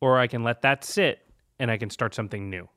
[0.01, 1.25] or I can let that sit
[1.57, 2.67] and I can start something new.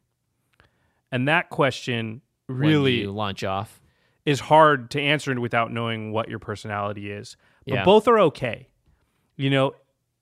[1.17, 3.81] And that question really you launch off.
[4.27, 7.39] is hard to answer without knowing what your personality is.
[7.67, 7.85] But Yeah.
[7.85, 8.69] both are okay.
[9.37, 9.73] You know,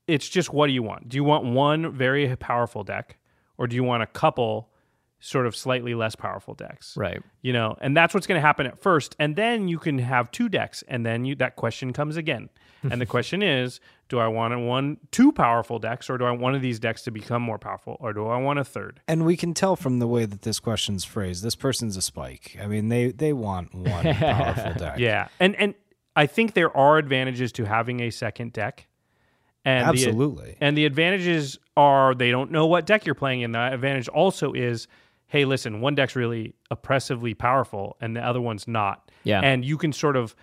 [0.07, 1.09] it's just what do you want?
[1.09, 3.17] Do you want one very powerful deck
[3.57, 4.69] or do you want a couple
[5.25, 6.95] sort of slightly less powerful decks?
[6.95, 7.21] Right.
[7.41, 10.31] You know, and that's what's going to happen at first and then you can have
[10.31, 12.49] two decks and then you that question comes again.
[12.91, 16.41] and the question is, do I want one two powerful decks or do I want
[16.41, 19.01] one of these decks to become more powerful or do I want a third?
[19.07, 21.43] And we can tell from the way that this question's phrased.
[21.43, 22.55] This person's a spike.
[22.61, 24.99] I mean, they they want one powerful deck.
[24.99, 25.73] Yeah, and and
[26.15, 28.87] I think there are advantages to having a second deck.
[29.65, 30.57] And the- absolutely.
[30.61, 34.53] and the advantages are they don't know what deck you're playing, and the advantage also
[34.53, 34.87] is,
[35.27, 39.11] hey, listen, one deck's really oppressively powerful, and the other one's not.
[39.23, 39.41] Yeah.
[39.41, 40.35] and you can sort of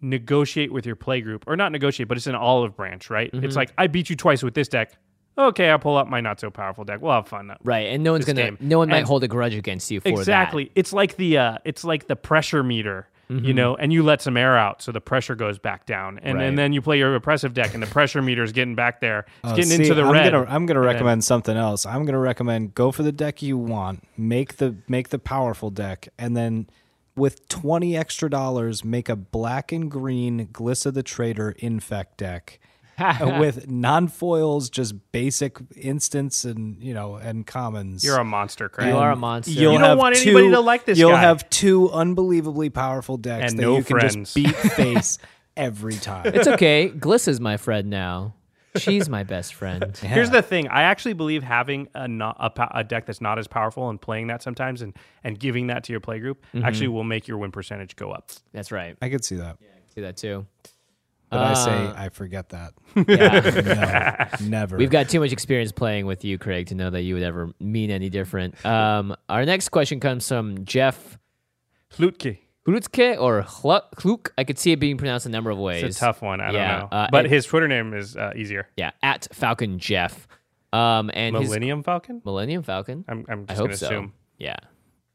[0.00, 3.30] negotiate with your play group, or not negotiate, but it's an olive branch, right?
[3.32, 4.92] It's like I beat you twice with this deck.
[5.38, 7.00] Okay, I'll pull up my not so powerful deck.
[7.02, 7.54] We'll have fun.
[7.62, 7.88] Right.
[7.88, 8.58] And no one's going to game.
[8.60, 10.18] no one might hold a grudge against you for that.
[10.18, 14.22] exactly it's like the uh it's like the pressure meter you know and you let
[14.22, 16.18] some air out so the pressure goes back down.
[16.22, 16.44] And, Right.
[16.44, 19.26] and then you play your oppressive deck and the pressure meter is getting back there.
[19.42, 20.30] It's Uh, getting see, into the I'm red.
[20.32, 21.84] Gonna, I'm gonna And then- recommend something else.
[21.86, 26.08] I'm gonna recommend go for the deck you want, make the make the powerful deck,
[26.18, 26.68] and then
[27.16, 32.60] with 20 extra dollars, make a black and green Glissa the Traitor infect deck
[33.38, 38.04] with non-foils, just basic instants and you know and commons.
[38.04, 38.88] You're a monster, Craig.
[38.88, 39.52] You are a monster.
[39.52, 41.20] You'll You don't want two, anybody to like this You'll guy.
[41.20, 44.14] have two unbelievably powerful decks And that no you can friends.
[44.14, 45.18] just beat face
[45.56, 46.26] every time.
[46.34, 46.90] It's okay.
[46.90, 48.34] Gliss is my friend now.
[48.76, 49.96] She's my best friend.
[49.96, 53.46] Here's the thing: I actually believe having a, not, a, a deck that's not as
[53.46, 54.94] powerful and playing that sometimes and
[55.24, 56.62] and giving that to your play group Mm-hmm.
[56.62, 58.30] actually will make your win percentage go up.
[58.52, 58.94] That's right.
[59.00, 60.46] I could see that, Yeah, I could See that too.
[61.30, 62.72] But I say Uh, I forget that.
[63.08, 64.28] Yeah.
[64.40, 64.76] No, never.
[64.76, 67.50] We've got too much experience playing with you, Craig, to know that you would ever
[67.60, 68.64] mean any different.
[68.64, 71.18] Um, our next question comes from Jeff
[71.98, 72.38] Lutke.
[72.66, 73.82] Hlutke or Hluk.
[73.98, 74.30] Hluk.
[74.36, 75.84] I could see it being pronounced a number of ways.
[75.84, 76.40] It's a tough one.
[76.40, 78.68] I Yeah, don't know, uh, but and- his Twitter name is uh, easier.
[78.76, 80.26] Yeah, at Falcon Jeff.
[80.72, 82.20] Um, and his Millennium Falcon.
[82.24, 83.04] Millennium Falcon.
[83.08, 83.86] I'm I'm I just hope gonna so.
[83.86, 84.56] assume Yeah,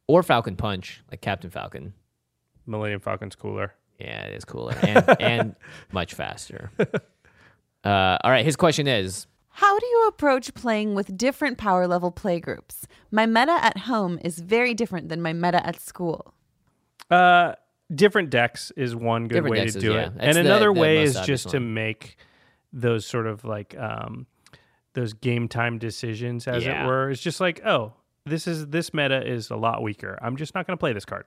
[0.07, 1.93] or Falcon Punch, like Captain Falcon.
[2.65, 3.73] Millennium Falcon's cooler.
[4.01, 5.55] Yeah, it is cooler and and
[5.91, 6.71] much faster.
[7.83, 12.11] Uh, all right, his question is How do you approach playing with different power level
[12.11, 12.83] playgroups?
[13.11, 16.33] My meta at home is very different than my meta at school.
[17.09, 17.53] Uh,
[17.93, 20.07] different decks is one good Different way decks to do yeah.
[20.07, 22.17] it, That's and the- another the way is obvious just to make
[22.71, 24.27] those sort of like um,
[24.93, 26.83] those game time decisions, as Yeah.
[26.83, 27.09] it were.
[27.09, 27.93] It's just like, oh,
[28.25, 30.17] this is this meta is a lot weaker.
[30.21, 31.25] I'm just not going to play this card.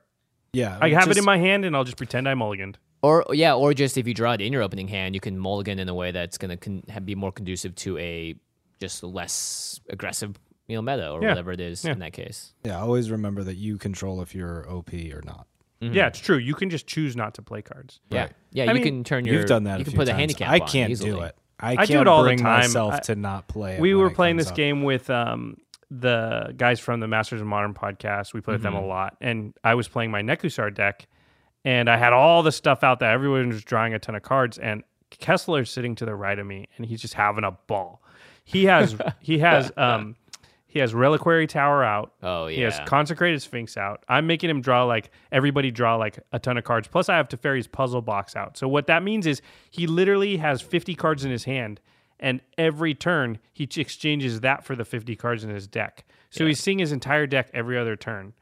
[0.55, 2.75] Yeah, I have it in my hand, and I'll just pretend I mulliganed.
[3.01, 5.77] Or yeah, or just if you draw it in your opening hand, you can mulligan
[5.79, 8.35] in a way that's going to con- be more conducive to a
[8.79, 10.35] just less aggressive,
[10.67, 11.29] you know, meta or Yeah.
[11.29, 11.91] whatever it is Yeah.
[11.91, 12.53] in that case.
[12.63, 15.47] Yeah, always remember that you control if you're OP or not.
[15.81, 16.37] Yeah, it's true.
[16.37, 17.99] You can just choose not to play cards.
[18.09, 18.31] Yeah, Right.
[18.51, 19.35] yeah, I you mean, can turn your.
[19.35, 19.77] You've done that.
[19.77, 20.49] You a can few put a handicap.
[20.49, 21.11] I can't easily.
[21.11, 21.35] do it.
[21.59, 22.61] I, I can't do it all the bring time.
[22.61, 23.79] myself I- to not play.
[23.79, 24.55] we were playing this up.
[24.55, 25.57] game with um,
[25.91, 28.33] the guys from the Masters of Modern podcast.
[28.33, 31.07] We played with them a lot, and I was playing my Nekusar deck,
[31.63, 33.11] and I had all the stuff out there.
[33.11, 36.67] Everyone was drawing a ton of cards, and Kessler's sitting to the right of me,
[36.77, 38.01] and he's just having a ball.
[38.43, 40.15] He has he has um,
[40.67, 42.13] he has Reliquary Tower out.
[42.21, 42.55] Oh yeah.
[42.55, 42.79] He has.
[42.85, 44.03] Consecrated Sphinx out.
[44.09, 46.87] I'm making him draw like everybody draw like a ton of cards.
[46.87, 48.57] Plus, I have Teferi's puzzle box out.
[48.57, 51.79] So what that means is he literally has 50 cards in his hand,
[52.19, 56.05] and every turn he exchanges that for the 50 cards in his deck.
[56.29, 58.33] So he's seeing his entire deck every other turn,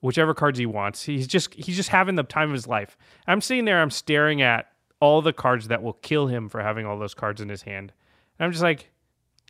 [0.00, 1.02] whichever cards he wants.
[1.04, 2.96] He's just he's just having the time of his life.
[3.26, 4.68] I'm sitting there, I'm staring at
[5.00, 7.92] all the cards that will kill him for having all those cards in his hand.
[8.38, 8.90] And I'm just like,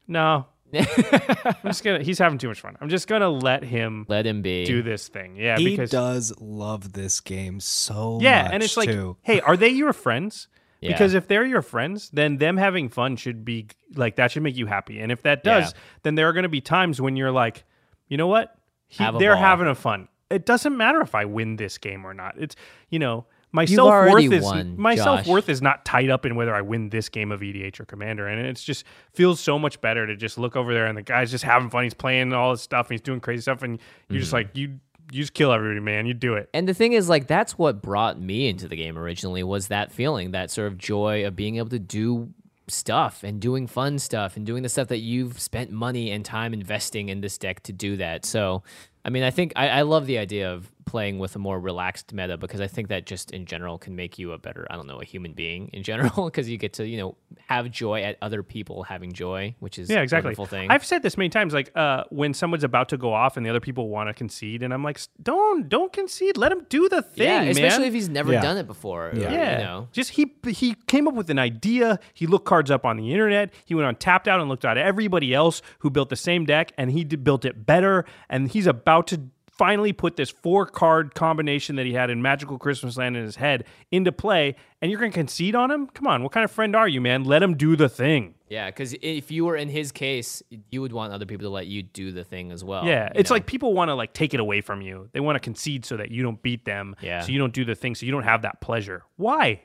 [0.08, 0.46] no.
[0.74, 2.02] I'm just gonna.
[2.02, 2.76] He's having too much fun.
[2.80, 4.64] I'm just gonna let him Let him be.
[4.64, 5.36] do this thing.
[5.36, 8.52] Yeah, He because does love this game so yeah, much.
[8.54, 8.88] and it's like,
[9.20, 10.48] hey, are they your friends?
[10.82, 10.92] Yeah.
[10.92, 14.56] Because if they're your friends, then them having fun should be like that should make
[14.56, 15.00] you happy.
[15.00, 15.78] And if that does, Yeah.
[16.02, 17.64] then there are going to be times when you're like,
[18.08, 18.54] you know what,
[18.88, 19.42] he, they're ball.
[19.42, 20.08] having a fun.
[20.28, 22.34] It doesn't matter if I win this game or not.
[22.36, 22.56] It's
[22.90, 26.24] you know my You've self worth is won, my self worth is not tied up
[26.26, 29.58] in whether I win this game of EDH or Commander, and it's just feels so
[29.58, 31.84] much better to just look over there and the guy's just having fun.
[31.84, 33.78] He's playing all this stuff and he's doing crazy stuff, and
[34.08, 34.20] you're Mm-hmm.
[34.20, 34.80] just like you
[35.12, 36.06] you just kill everybody, man.
[36.06, 36.48] You do it.
[36.54, 39.92] And the thing is, like, that's what brought me into the game originally was that
[39.92, 42.32] feeling, that sort of joy of being able to do
[42.68, 46.54] stuff and doing fun stuff and doing the stuff that you've spent money and time
[46.54, 48.24] investing in this deck to do that.
[48.24, 48.62] So,
[49.04, 52.12] I mean, I think I, I love the idea of playing with a more relaxed
[52.12, 54.86] meta because I think that just in general can make you a better, I don't
[54.86, 57.16] know, a human being in general because you get to, you know,
[57.48, 60.26] have joy at other people having joy, which is Yeah, a exactly.
[60.28, 60.70] wonderful thing.
[60.70, 63.48] I've said this many times, like uh, when someone's about to go off and the
[63.50, 66.36] other people want to concede, and I'm like, don't, don't concede.
[66.36, 67.48] Let him do the thing, yeah, man.
[67.48, 68.42] especially if he's never Yeah.
[68.42, 69.08] done it before.
[69.08, 71.98] or, yeah, You know, just he he came up with an idea.
[72.12, 73.50] He looked cards up on the internet.
[73.64, 76.72] He went on tapped out and looked at everybody else who built the same deck,
[76.76, 78.04] and he did, built it better.
[78.28, 79.22] And he's about to
[79.62, 83.36] finally put this four card combination that he had in Magical Christmas Land in his
[83.36, 84.56] head into play.
[84.80, 85.86] And you're going to concede on him?
[85.86, 87.22] Come on, what kind of friend are you, man?
[87.22, 88.34] Let him do the thing.
[88.48, 90.42] Yeah, because if you were in his case,
[90.72, 92.84] you would want other people to let you do the thing as well.
[92.84, 93.34] Yeah, it's know?
[93.34, 95.08] like people want to like take it away from you.
[95.12, 96.96] They want to concede so that you don't beat them.
[97.00, 97.20] Yeah.
[97.20, 97.94] So you don't do the thing.
[97.94, 99.04] So you don't have that pleasure.
[99.14, 99.62] Why?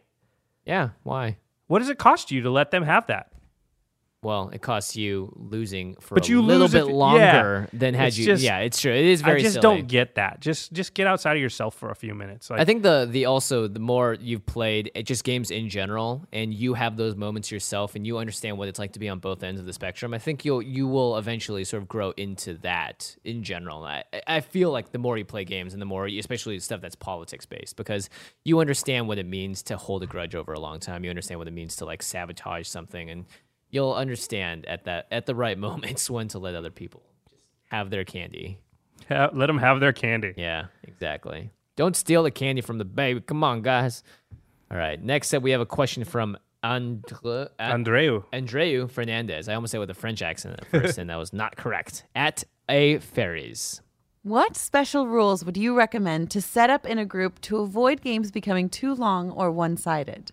[0.64, 0.90] yeah.
[1.02, 1.38] Why?
[1.66, 3.32] What does it cost you to let them have that?
[4.24, 7.78] Well, it costs you losing for But a you little lose bit if- longer yeah.
[7.80, 8.26] than had you.
[8.26, 8.92] just- yeah, it's true.
[8.92, 9.40] It is very.
[9.42, 9.62] I just silly.
[9.62, 10.42] don't get that.
[10.42, 12.50] Just just get outside of yourself for a few minutes.
[12.50, 16.26] Like, I think the the also the more you've played it, just games in general,
[16.34, 19.20] and you have those moments yourself, and you understand what it's like to be on
[19.20, 20.16] both ends of the spectrum.
[20.16, 23.84] I think you'll you will eventually sort of grow into that in general.
[23.84, 26.82] I I feel like the more you play games, and the more, you, especially stuff
[26.82, 28.10] that's politics based, because
[28.44, 31.04] you understand what it means to hold a grudge over a long time.
[31.04, 33.26] You understand what it means to like sabotage something, and
[33.70, 37.90] you'll understand at that at the right moments when to let other people just have
[37.90, 38.60] their candy.
[39.10, 40.34] ha- let them have their candy.
[40.38, 41.52] Yeah, exactly.
[41.76, 43.22] Don't steal the candy from the baby.
[43.22, 44.04] Come on, guys.
[44.72, 45.02] All right.
[45.02, 48.24] Next up, we have a question from Andre, uh, Andreu.
[48.34, 49.48] Andreu Fernandez.
[49.48, 52.04] I almost said with a French accent at first, and that was not correct.
[52.16, 53.82] At A Ferries.
[54.24, 58.32] What special rules would you recommend to set up in a group to avoid games
[58.32, 60.32] becoming too long or one sided?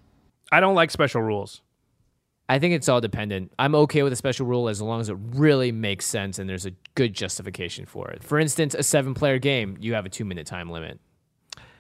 [0.51, 1.61] I don't like special rules.
[2.49, 3.53] I think it's all dependent.
[3.59, 6.66] I'm okay with a special rule as long as it really makes sense and there's
[6.66, 8.22] a good justification for it.
[8.22, 11.01] For instance, a seven player game, you have a two minute time limit.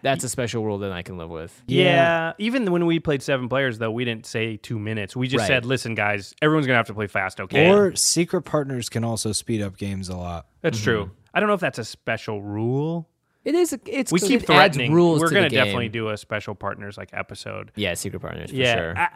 [0.02, 1.62] That's a special rule that I can live with.
[1.66, 2.34] Yeah.
[2.36, 5.16] Even when we played seven players, though, we didn't say two minutes.
[5.16, 5.46] We just Right.
[5.48, 7.70] said, listen, guys, everyone's going to have to play fast, okay?
[7.70, 10.46] Or secret partners can also speed up games a lot.
[10.60, 10.84] That's Mm-hmm.
[10.84, 11.10] true.
[11.32, 13.08] I don't know if that's a special rule.
[13.46, 13.74] It is.
[13.86, 14.92] It's We keep it adds threatening.
[14.92, 15.20] rules.
[15.20, 15.64] We're to gonna the game.
[15.64, 17.72] definitely do a special partners like episode.
[17.74, 18.74] Yeah, secret partners for yeah.
[18.76, 18.98] sure.
[18.98, 19.08] I, I,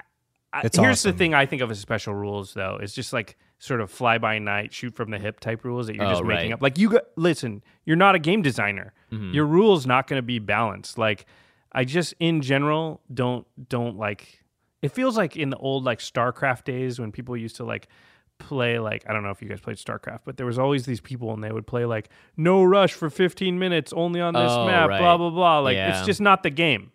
[0.64, 1.12] It's here's awesome.
[1.12, 4.16] the thing I think of as special rules, though, is just like sort of fly
[4.18, 6.44] by night, shoot from the hip type rules that you're Oh, just making right.
[6.46, 6.54] Mm-hmm.
[6.54, 6.62] up.
[6.62, 8.92] Like you got listen, you're not a game designer.
[9.10, 10.96] Your rules not going to be balanced.
[10.98, 11.26] Like
[11.72, 14.42] I just in general don't don't like.
[14.80, 17.88] It feels like in the old like StarCraft days when people used to like
[18.38, 21.00] play like I don't know if you guys played StarCraft, but there was always these
[21.00, 24.66] people and they would play like no rush for 15 minutes only on this Oh,
[24.66, 24.98] map, right.
[25.00, 25.58] blah blah blah.
[25.58, 25.98] Like Yeah.
[25.98, 26.92] it's just not the game.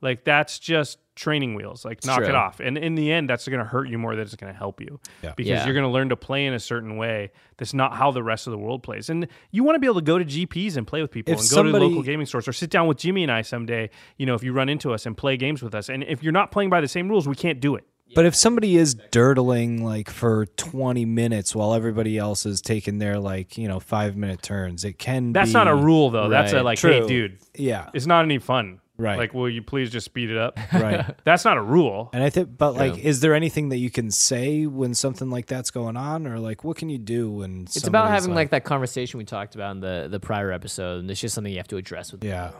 [0.00, 1.84] Like that's just training wheels.
[1.84, 2.60] Like knock it off.
[2.60, 4.80] And in the end, that's going to hurt you more than it's going to help
[4.82, 5.00] you.
[5.22, 5.32] Yeah.
[5.34, 5.64] Because Yeah.
[5.64, 7.32] you're going to learn to play in a certain way.
[7.56, 9.08] That's not how the rest of the world plays.
[9.08, 11.38] And you want to be able to go to GPs and play with people If
[11.40, 13.88] and go to somebody- local gaming stores or sit down with Jimmy and I someday.
[14.18, 15.88] You know, if you run into us and play games with us.
[15.88, 17.84] And if you're not playing by the same rules, we can't do it.
[18.14, 23.18] But if somebody is dirtling like for 20 minutes while everybody else is taking their
[23.18, 26.28] like, you know, five minute turns, it can That's be, not a rule though.
[26.28, 26.64] That's a Right.
[26.64, 27.88] like, hey, dude, Yeah.
[27.94, 28.80] it's not any fun.
[28.98, 29.18] Right.
[29.18, 30.58] Like, will you please just speed it up?
[30.72, 31.04] Right.
[31.24, 32.08] That's not a rule.
[32.12, 35.46] And I think, but like, is there anything that you can say when something like
[35.46, 38.64] that's going on, or like, what can you do when It's about having like, that
[38.64, 41.68] conversation we talked about in the the prior episode, and it's just something you have
[41.68, 42.24] to address with.
[42.24, 42.52] yeah,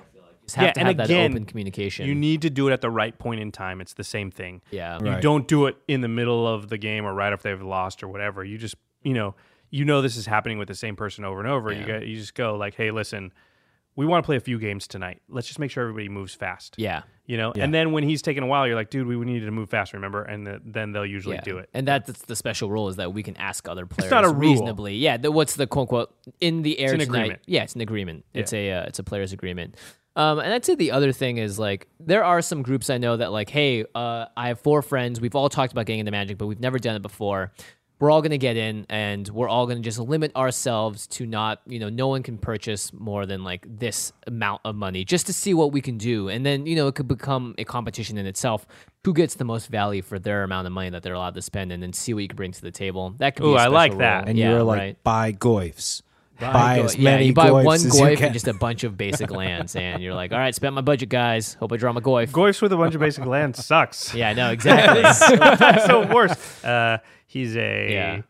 [0.44, 2.06] Just have Yeah, to and have that again, open communication.
[2.06, 3.80] You need to do it at the right point in time.
[3.80, 4.60] It's the same thing.
[4.70, 4.98] yeah.
[5.02, 8.02] You don't do it in the middle of the game or right after they've lost
[8.02, 8.44] or whatever.
[8.44, 9.34] You just, you know,
[9.70, 11.72] you know this is happening with the same person over and over.
[11.72, 11.86] You Yeah.
[12.00, 13.32] got, you just go like, hey, listen,
[13.96, 15.22] we want to play a few games tonight.
[15.28, 16.74] Let's just make sure everybody moves fast.
[16.76, 17.02] Yeah.
[17.24, 19.50] You know, and then when he's taking a while, you're like, dude, we needed to
[19.50, 20.22] move fast, remember?
[20.22, 21.40] And the, then they'll usually Yeah.
[21.40, 21.68] do it.
[21.74, 24.52] And that's the special rule is that we can ask other players not a rule.
[24.52, 24.94] reasonably.
[24.94, 27.16] Yeah, the, what's the quote unquote in the air an tonight?
[27.18, 27.40] agreement.
[27.46, 28.24] Yeah, it's an agreement.
[28.32, 29.74] It's a uh, it's a players agreement.
[30.14, 33.16] Um, and I'd say the other thing is like there are some groups I know
[33.18, 35.20] that like, hey, uh, I have four friends.
[35.20, 37.52] We've all talked about getting into Magic, but we've never done it before.
[37.98, 41.78] We're all gonna get in, and we're all gonna just limit ourselves to not, you
[41.78, 45.54] know, no one can purchase more than like this amount of money just to see
[45.54, 48.66] what we can do, and then you know it could become a competition in itself.
[49.04, 51.72] Who gets the most value for their amount of money that they're allowed to spend,
[51.72, 53.14] and then see what you can bring to the table.
[53.18, 53.48] That could be.
[53.50, 54.28] Ooh, a I like special that.
[54.28, 55.04] and yeah, you're like, right.
[55.04, 56.02] buy goyfs,
[56.38, 58.24] buy, Go- as yeah, you buy one as you goyf can.
[58.26, 61.08] and just a bunch of basic lands, and you're like, all right, spent my budget,
[61.08, 61.54] guys.
[61.54, 62.28] Hope I draw my goyf.
[62.30, 64.14] Goyfs with a bunch of basic lands sucks.
[64.14, 65.02] yeah, no, exactly.
[65.56, 66.64] That's so worse.
[66.64, 67.92] Uh, he's a.
[67.92, 68.14] Yeah.
[68.16, 68.22] he's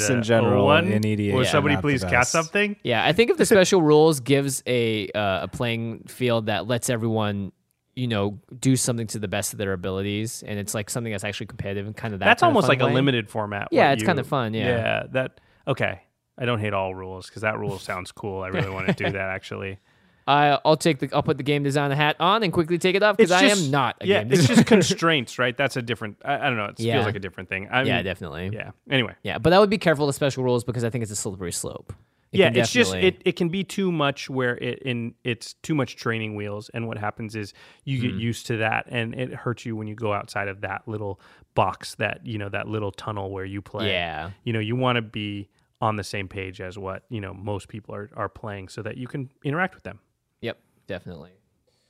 [0.00, 0.92] Goyfs in general a one.
[0.92, 2.76] in EDH Will are somebody please cast something?
[2.82, 6.90] Yeah, I think if the special rules gives a uh, a playing field that lets
[6.90, 7.52] everyone,
[7.94, 11.24] you know, do something to the best of their abilities, and it's like something that's
[11.24, 12.26] actually competitive and kind of that.
[12.26, 13.68] That's kind of almost fun like a limited format.
[13.70, 14.66] Yeah, what it's kinda fun, yeah.
[14.66, 15.02] Yeah.
[15.12, 15.40] That.
[15.66, 16.00] Okay.
[16.38, 18.42] I don't hate all rules because that rule sounds cool.
[18.42, 19.78] I really want to do that actually.
[20.26, 23.02] I I'll take the I'll put the game designer hat on and quickly take it
[23.02, 24.22] off because I am not a yeah.
[24.22, 25.56] game It's just constraints, right?
[25.56, 26.16] That's a different.
[26.24, 26.66] I, I don't know.
[26.66, 26.94] It Yeah.
[26.94, 27.68] feels like a different thing.
[27.72, 28.50] I yeah, definitely.
[28.52, 28.70] Yeah.
[28.88, 29.14] Anyway.
[29.24, 31.50] Yeah, but I would be careful with special rules because I think it's a slippery
[31.52, 31.92] slope.
[32.30, 35.74] It yeah, it's just it, it can be too much where it in it's too
[35.74, 37.52] much training wheels, and what happens is
[37.84, 38.02] you Hmm.
[38.06, 41.20] get used to that, and it hurts you when you go outside of that little
[41.54, 43.90] box, that you know that little tunnel where you play.
[43.90, 44.30] Yeah.
[44.44, 45.48] you know you want to be
[45.82, 48.96] on the same page as what you know most people are are playing, so that
[48.96, 49.98] you can interact with them.
[50.40, 51.32] Yep, definitely.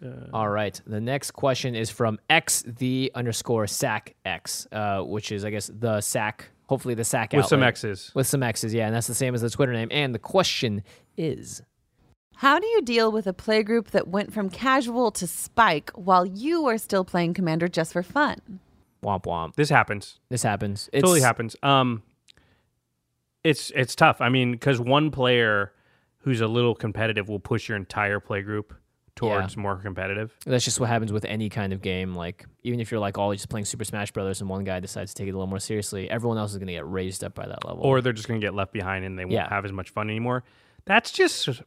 [0.05, 0.81] Uh, All right.
[0.85, 5.71] The next question is from x the underscore sac x, uh, which is I guess
[5.73, 6.49] the sac.
[6.67, 7.63] Hopefully the sac With some.
[7.63, 8.11] X's.
[8.15, 9.89] With some X's, yeah, and that's the same as the Twitter name.
[9.91, 10.83] And the question
[11.19, 11.61] is,
[12.37, 16.67] How do you deal with a playgroup that went from casual to spike while you
[16.67, 18.61] are still playing Commander just for fun?
[19.05, 19.55] womp womp.
[19.55, 20.19] This happens.
[20.31, 20.89] This happens.
[20.93, 21.57] it totally happens.
[21.63, 22.03] Um,
[23.45, 24.21] it's it's tough.
[24.21, 25.73] I mean, because one player
[26.19, 28.75] who's a little competitive will push your entire play group
[29.15, 30.35] towards more competitive.
[30.47, 32.15] That's just what happens with any kind of game.
[32.15, 35.13] Like even if you're like always just playing Super Smash Brothers and one guy decides
[35.13, 37.35] to take it a little more seriously, everyone else is going to get raised up
[37.35, 37.83] by that level.
[37.85, 39.49] or they're just going to get left behind and they won't Yeah.
[39.51, 40.45] have as much fun anymore.
[40.87, 41.61] That's just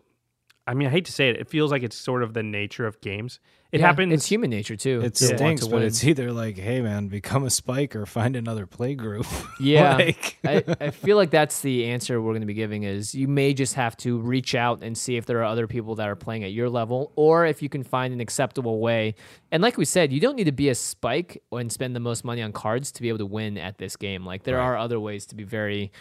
[0.67, 2.87] I mean, I hate to say it, it feels like it's sort of the nature
[2.87, 3.39] of games.
[3.71, 4.13] It Yeah, happens.
[4.13, 5.01] It's human nature too.
[5.03, 8.35] It to stinks, to but it's either like, hey man, become a spike or find
[8.35, 9.27] another play group.
[9.59, 12.83] Yeah, Like- I, I feel like that's the answer we're going to be giving.
[12.83, 15.95] Is you may just have to reach out and see if there are other people
[15.95, 19.15] that are playing at your level, or if you can find an acceptable way.
[19.51, 22.23] And like we said, you don't need to be a spike and spend the most
[22.25, 24.25] money on cards to be able to win at this game.
[24.25, 25.91] Like there are other ways to be very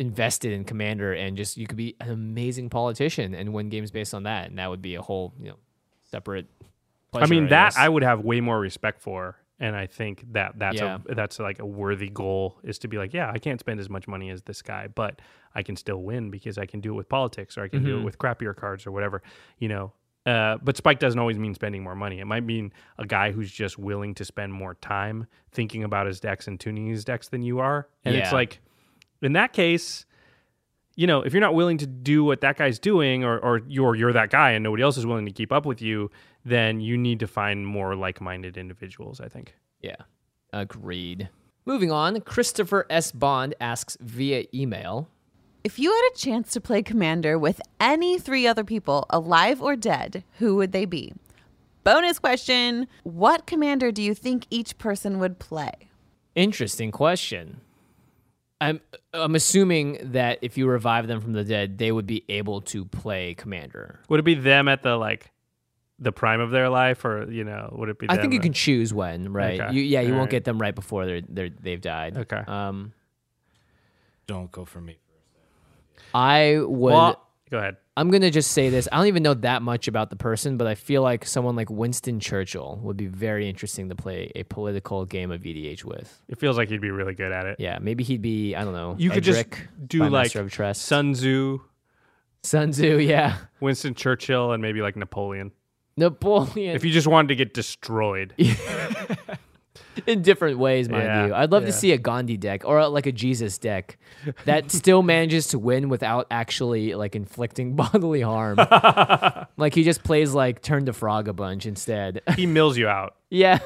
[0.00, 4.14] invested in commander, and just you could be an amazing politician and win games based
[4.14, 5.56] on that, and that would be a whole you know
[6.02, 6.46] separate.
[6.62, 6.64] I
[7.12, 7.76] pleasure, mean, that guess.
[7.76, 10.98] I would have way more respect for, and I think that that's Yeah.
[11.08, 13.90] a that's like a worthy goal is to be like, yeah, I can't spend as
[13.90, 15.20] much money as this guy, but
[15.54, 17.90] I can still win because I can do it with politics or I can do
[17.90, 18.00] Mm-hmm.
[18.00, 19.22] it with crappier cards or whatever,
[19.58, 19.92] you know.
[20.26, 22.20] Uh, but spike doesn't always mean spending more money.
[22.20, 26.20] It might mean a guy who's just willing to spend more time thinking about his
[26.20, 28.60] decks and tuning his decks than you are, and it's like,
[29.22, 30.06] in that case,
[30.96, 33.94] you know, if you're not willing to do what that guy's doing, or or you're
[33.94, 36.10] you're that guy and nobody else is willing to keep up with you,
[36.44, 39.20] then you need to find more like-minded individuals.
[39.20, 39.54] I think.
[39.80, 39.96] Yeah,
[40.52, 41.28] agreed.
[41.64, 43.12] Moving on, Christopher S.
[43.12, 45.08] Bond asks via email.
[45.62, 49.76] If you had a chance to play Commander with any three other people, alive or
[49.76, 51.12] dead, who would they be?
[51.84, 55.72] Bonus question What Commander do you think each person would play?
[56.34, 57.60] Interesting question.
[58.60, 58.80] I'm
[59.14, 62.84] I'm assuming that if you revive them from the dead, they would be able to
[62.84, 64.00] play commander.
[64.08, 65.30] Would it be them at the like
[65.98, 68.06] the prime of their life, or you know, would it be?
[68.08, 69.60] I think you at- can choose when, right?
[69.60, 69.74] Okay.
[69.74, 70.30] You, yeah, you won't Alright.
[70.30, 72.16] get them right before they're they're they've died.
[72.16, 72.42] Okay.
[72.46, 72.92] Um,
[74.26, 74.98] Don't go for me.
[76.14, 76.92] I would.
[76.92, 77.76] Well, go ahead.
[77.96, 78.88] I'm gonna just say this.
[78.90, 81.68] I don't even know that much about the person, but I feel like someone like
[81.68, 86.20] Winston Churchill would be very interesting to play a political game of EDH with.
[86.28, 87.56] It feels like he'd be really good at it.
[87.58, 88.94] Yeah, maybe he'd be I don't know.
[88.98, 89.46] You could just
[89.86, 90.82] do by like of Trust.
[90.82, 91.60] Sun Tzu,
[92.42, 95.52] Sun Tzu, yeah, Winston Churchill, and maybe like Napoleon.
[95.96, 96.74] Napoleon.
[96.74, 98.34] If you just wanted to get destroyed,
[100.06, 101.34] in different ways, mind Yeah, you.
[101.34, 103.98] I'd love to see a Gandhi deck or like a Jesus deck
[104.44, 108.56] that still manages to win without actually like inflicting bodily harm.
[109.56, 112.20] like he just plays like turn to frog a bunch instead.
[112.36, 113.16] he mills you out.
[113.30, 113.58] yeah,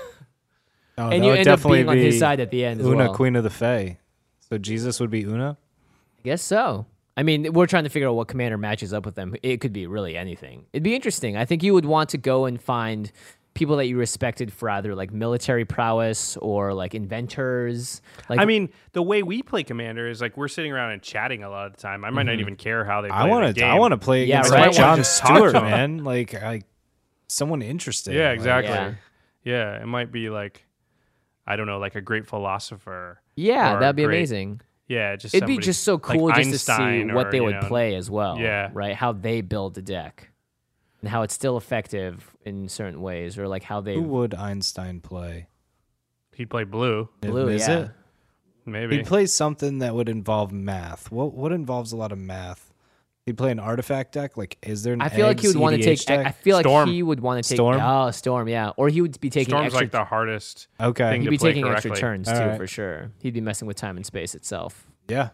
[0.97, 2.97] Oh, and you end up definitely being on his side at the end as Una,
[3.07, 3.15] well.
[3.15, 3.99] Queen of the Fae.
[4.49, 5.57] So Jesus would be Una.
[6.19, 6.87] I guess so.
[7.17, 9.35] I mean, we're trying to figure out what commander matches up with them.
[9.43, 10.67] It could be really anything.
[10.73, 11.37] It'd be interesting.
[11.37, 13.11] I think you would want to go and find
[13.55, 18.03] people that you respected for either like military prowess or like inventors.
[18.29, 21.45] Like I mean, the way we play Commander is like we're sitting around and chatting
[21.45, 22.05] a lot of the time.
[22.05, 22.41] I might not mm-hmm.
[22.41, 23.65] even care how they play I want to.
[23.65, 24.67] I want to play Yeah, against right.
[24.67, 26.05] like John just Stewart, man.
[26.05, 26.63] Like I,
[27.29, 28.15] someone interesting.
[28.15, 28.75] Yeah, Like, exactly.
[28.75, 28.95] Yeah.
[29.45, 29.83] Yeah.
[29.83, 30.67] it might be like,
[31.47, 33.21] I don't know, like a great philosopher.
[33.37, 34.61] yeah, that'd be great- amazing.
[34.87, 37.41] Yeah, just It'd be just so like cool just to see Einstein what or, they
[37.41, 38.39] would know, play as well.
[38.39, 38.69] Yeah.
[38.75, 38.95] Right?
[38.95, 40.29] How they build the deck.
[41.05, 45.01] And how it's still effective in certain ways, or like how they Who would Einstein
[45.01, 45.49] play?
[46.35, 47.79] He'd play blue, blue, Is yeah.
[47.79, 47.91] it?
[48.65, 48.97] maybe.
[48.97, 51.13] He'd play something that would involve math.
[51.13, 52.73] What what involves a lot of math?
[53.27, 54.39] He'd play an artifact deck.
[54.39, 55.99] Like, is there an I feel like he would want to take.
[55.99, 56.27] EDH deck?
[56.27, 57.57] I feel like he would want to take.
[57.57, 57.79] Storm?
[57.83, 58.71] Oh, storm, yeah.
[58.79, 59.83] Or he would be taking Storm's extra.
[59.83, 60.69] like the hardest.
[60.81, 61.11] okay.
[61.11, 62.57] thing he'd to be play taking extra turns All too, right.
[62.57, 63.11] for sure.
[63.19, 64.87] He'd be messing with time and space itself.
[65.07, 65.29] Yeah.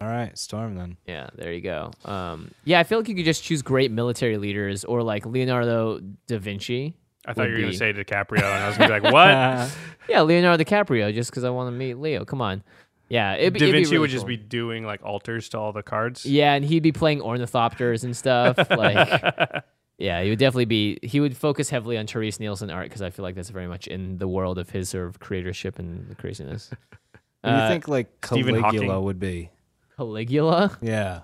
[0.00, 0.96] All right, Storm then.
[1.06, 1.90] Yeah, there you go.
[2.04, 6.00] Um, yeah, I feel like you could just choose great military leaders, or like Leonardo
[6.26, 6.94] da Vinci.
[7.26, 9.12] I thought you were would gonna say DiCaprio, and I was going to be like,
[9.12, 9.76] what?
[10.08, 12.24] Yeah, Leonardo DiCaprio, just because I want to meet Leo.
[12.24, 12.62] Come on.
[13.10, 14.28] Yeah, it'd, be- da it'd be Vinci really would just cool.
[14.28, 16.24] be doing like altars to all the cards.
[16.24, 18.56] Yeah, and he'd be playing ornithopters and stuff.
[18.70, 19.64] Like,
[19.98, 20.98] yeah, he would definitely be.
[21.02, 23.86] He would focus heavily on Terese Nielsen art because I feel like that's very much
[23.88, 26.70] in the world of his sort of creatorship and the craziness.
[26.70, 29.04] What do you Uh, think like Stephen Caligula Hawking.
[29.04, 29.50] would be?
[29.98, 30.78] Caligula?
[30.80, 31.20] Yeah.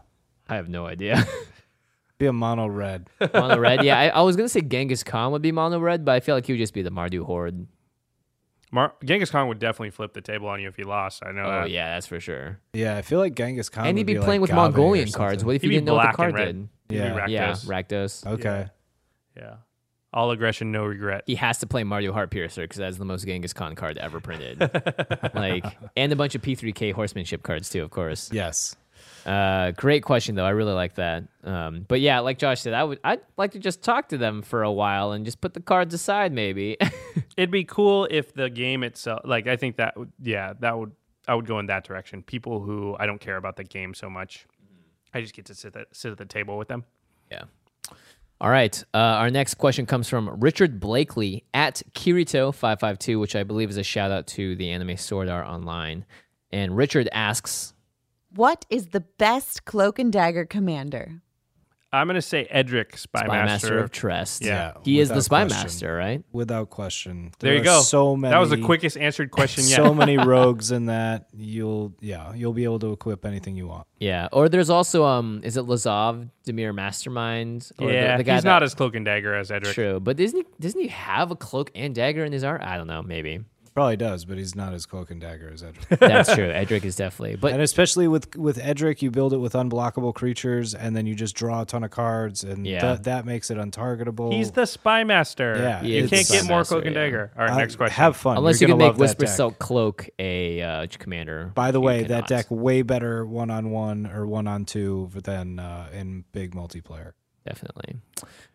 [0.49, 1.25] I have no idea.
[2.18, 3.09] Be a mono red.
[3.33, 3.83] mono red.
[3.85, 6.35] Yeah, I, I was gonna say Genghis Khan would be mono red, but I feel
[6.35, 7.66] like he would just be the Mardu horde.
[8.70, 11.22] Mar- Genghis Khan would definitely flip the table on you if he lost.
[11.25, 11.70] I know Oh that.
[11.70, 12.61] yeah, that's for sure.
[12.72, 13.87] Yeah, I feel like Genghis Khan.
[13.87, 15.45] and he'd be like playing with Gave Mongolian cards.
[15.45, 16.68] What if He'd you didn't know what the card did?
[16.89, 17.27] He'd Yeah.
[17.27, 17.66] Yeah, Rakdos.
[17.66, 18.27] Rakdos.
[18.27, 18.66] Okay.
[19.37, 19.55] Yeah.
[20.14, 21.24] All aggression, no regret.
[21.26, 24.60] He has to play Mardu Heart-Piercer because that's the most Genghis Khan card ever printed.
[25.34, 28.30] like, and a bunch of P3K horsemanship cards too, of course.
[28.32, 28.76] Yes.
[29.26, 30.44] Uh, great question though.
[30.44, 31.24] I really like that.
[31.42, 34.42] Um, but yeah, like Josh said, I would I'd like to just talk to them
[34.42, 36.76] for a while and just put the cards aside, maybe.
[37.36, 40.92] It'd be cool if the game itself, like I think that, would yeah, that would
[41.26, 42.22] I would go in that direction.
[42.22, 44.46] People who I don't care about the game so much,
[45.12, 46.84] I just get to sit at, sit at the table with them.
[47.32, 47.44] Yeah.
[48.45, 48.84] All right.
[48.92, 53.82] Uh, our next question comes from Richard Blakely at Kirito552, which I believe is a
[53.82, 56.05] shout out to the anime Sword Art Online.
[56.51, 57.72] And Richard asks,
[58.28, 61.22] What is the best cloak and dagger commander?
[61.95, 63.47] I'm gonna say Edric, Spy, Spy Master.
[63.47, 64.42] Master of Trest.
[64.45, 65.62] Yeah, he is the without Spy question.
[65.62, 66.22] Master, right?
[66.32, 67.32] Without question.
[67.38, 67.80] there you go.
[67.82, 68.32] So many.
[68.32, 69.76] That was the quickest answered question yet.
[69.76, 73.86] So many rogues in that you'll yeah you'll be able to equip anything you want.
[73.99, 74.28] Yeah.
[74.32, 77.70] Or there's also um, is it Lazav, Dimir Mastermind?
[77.78, 79.74] Or the- yeah, the, guy he's that- not as cloak and dagger as Edric.
[79.74, 80.01] true.
[80.01, 82.61] But doesn't he doesn't he have a cloak and dagger in his art?
[82.62, 83.03] I don't know.
[83.03, 83.40] Maybe
[83.75, 85.89] Probably does, but he's not as cloak and dagger as Edric.
[85.99, 86.45] that's true.
[86.49, 87.35] Edric is definitely.
[87.35, 91.16] But and especially with with Edric, you build it with unblockable creatures, and then you
[91.16, 92.81] just draw a ton of cards, and Yeah.
[92.83, 94.33] that that makes it untargetable.
[94.33, 95.57] He's the Spy Master.
[95.59, 97.03] Yeah, He you can't get Spy more Master, cloak and yeah.
[97.03, 97.31] dagger.
[97.37, 97.97] All right, Uh, next question.
[97.97, 98.37] Have fun.
[98.37, 99.35] unless You're you can make Whisper deck.
[99.35, 101.51] Silk Cloak a uh, commander.
[101.57, 105.59] By the way, that deck way better one on one or one on two than
[105.59, 107.14] uh, in big multiplayer.
[107.45, 107.97] definitely.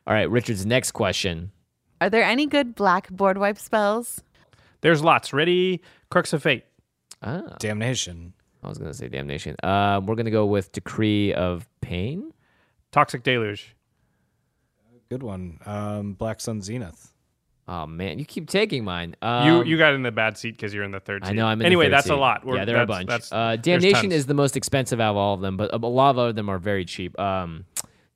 [0.08, 1.52] All right, Richard's next question.
[2.00, 4.24] Are there any good black board wipe spells?
[4.82, 5.34] There's lots.
[5.34, 5.82] Ready?
[6.10, 6.66] Crux of Fate.
[7.22, 8.34] Ah, Damnation.
[8.64, 9.56] I was gonna say damnation.
[9.64, 12.34] Um, we're gonna go with Decree of Pain.
[12.92, 13.76] Toxic Deluge.
[15.10, 15.60] Good one.
[15.66, 17.14] Um, Black Sun Zenith.
[17.68, 19.16] Oh man, you keep taking mine.
[19.22, 21.32] Um, you you got in the bad seat because you're in the third seat.
[21.32, 22.44] I know I'm in anyway, the third that's a lot.
[22.46, 23.08] We're- yeah, there are a bunch.
[23.08, 26.18] that's- uh, Damnation is the most expensive out of all of them, but a lot
[26.18, 27.18] of them are very cheap.
[27.20, 27.66] Um,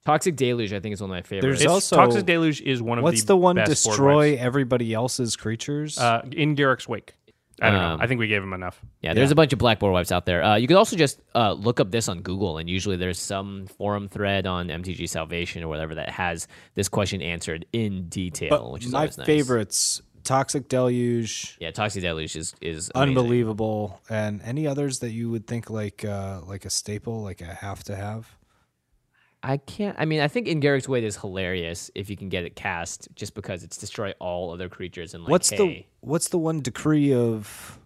[0.06, 1.44] Toxic Deluge, I think, is one of my favorites.
[1.46, 3.14] There's It's- also- Toxic Deluge is one of the best.
[3.14, 4.42] What's the the one best board destroy wipes.
[4.42, 5.98] everybody else's creatures?
[5.98, 7.14] Uh, in Garruk's Wake.
[7.62, 8.04] I don't Um, know.
[8.04, 8.82] I think we gave him enough.
[9.02, 9.34] Yeah, there's Yeah.
[9.34, 10.44] a bunch of blackboard wipes out there.
[10.44, 13.68] Uh, you could also just uh, look up this on Google, and usually there's some
[13.68, 18.72] forum thread on MTG Salvation or whatever that has this question answered in detail, but
[18.72, 19.26] which is my always nice.
[19.28, 23.18] favorites: Toxic Deluge, Yeah, Toxic Deluge is is amazing.
[23.20, 27.46] Unbelievable, and any others that you would think like uh, like a staple, like a
[27.46, 28.36] have to have.
[29.46, 29.96] I can't.
[30.00, 33.10] I mean, I think in Garruk's Wake is hilarious if you can get it cast,
[33.16, 35.32] just because it's destroy all other creatures and like.
[35.32, 37.78] what's the hey, what's the one decree of?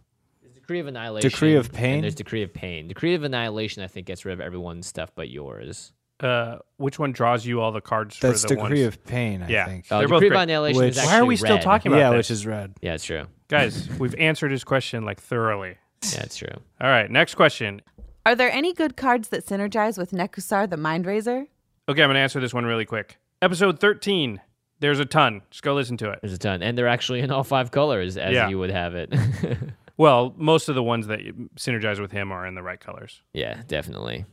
[0.42, 1.30] There's Decree of Annihilation?
[1.30, 2.02] Decree of and Pain?
[2.02, 2.88] there's Decree of Pain.
[2.88, 5.92] Decree of Annihilation, I think, gets rid of everyone's stuff but yours.
[6.20, 8.96] Uh, which one draws you all the cards That's for the decree ones?
[8.96, 9.44] of pain.
[9.44, 9.66] I Yeah.
[9.66, 9.86] think.
[9.92, 10.32] Oh, They're both of.
[10.32, 11.62] Annihilation Which- is Why actually are we still red.
[11.64, 12.18] talking about yeah, this?
[12.18, 12.74] which is red.
[12.82, 13.26] Yeah, it's true.
[13.50, 15.76] Guys, we've answered his question like thoroughly.
[16.14, 16.50] Yeah, it's true.
[16.82, 17.82] All right, next question.
[18.28, 21.48] Are there any good cards that synergize with Nekusar the Mind Razor?
[21.88, 23.16] Okay, I'm gonna answer this one really quick.
[23.42, 24.42] Episode 13.
[24.82, 25.44] There's a ton.
[25.50, 26.20] Just go listen to it.
[26.22, 28.50] There's a ton, and they're actually in all five colors as Yeah.
[28.50, 29.14] you would have it.
[29.96, 31.22] Well, most of the ones that
[31.56, 33.22] synergize with him are in the right colors.
[33.34, 34.26] yeah, definitely.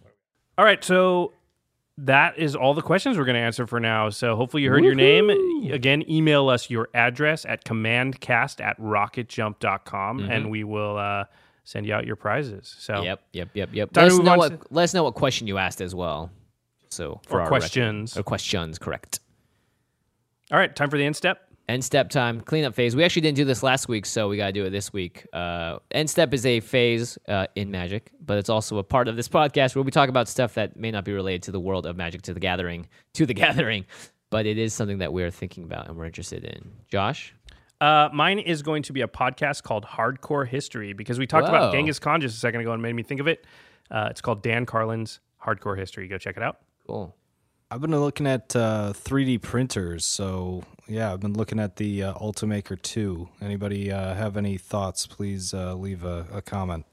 [0.59, 1.33] All right, so
[1.97, 4.11] that is all the questions we're going to answer for now.
[4.11, 5.31] So hopefully you heard your name.
[5.73, 11.25] Again, email us your address at commandcast at rocketjump.com and we will uh,
[11.65, 12.75] send you out your prizes.
[12.79, 13.91] So Yep, yep, yep, yep.
[13.97, 16.31] Let us know what to- let us know what question you asked as well.
[16.89, 17.61] So for Or our record.
[17.61, 18.17] questions.
[18.17, 19.21] or questions, correct.
[20.53, 21.41] All right, time for the end step.
[21.67, 22.95] End step time, cleanup phase.
[22.95, 25.27] We actually didn't do this last week, so we got to do it this week.
[25.33, 29.17] Uh, end step is a phase uh, in Magic, but it's also a part of
[29.17, 31.87] this podcast where we talk about stuff that may not be related to the world
[31.87, 33.87] of Magic to the Gathering, to the Gathering,
[34.29, 36.71] but it is something that we are thinking about and we're interested in.
[36.89, 37.35] Josh,
[37.85, 41.55] Uh, mine is going to be a podcast called Hardcore History because we talked Whoa.
[41.55, 43.47] about Genghis Khan just a second ago and made me think of it.
[43.91, 46.09] Uh, it's called Dan Carlin's Hardcore History.
[46.09, 46.61] Go check it out.
[46.87, 47.15] cool.
[47.71, 52.15] I've been looking at uh, 3D printers, so yeah, I've been looking at the uh,
[52.15, 53.29] Ultimaker 2.
[53.43, 55.07] Anybody uh, have any thoughts?
[55.07, 56.87] Please uh, leave a, a comment.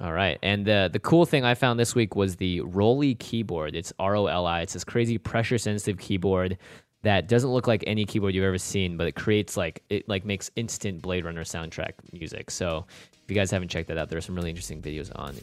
[0.00, 0.38] All right.
[0.42, 3.76] And the the cool thing I found this week was the ROLI keyboard.
[3.76, 4.62] It's R O L I.
[4.62, 6.58] It's this crazy pressure sensitive keyboard
[7.04, 10.24] that doesn't look like any keyboard you've ever seen, but it creates like it like
[10.24, 12.50] makes instant Blade Runner soundtrack music.
[12.50, 12.86] So
[13.22, 15.34] if you guys haven't checked that out, there are some really interesting videos on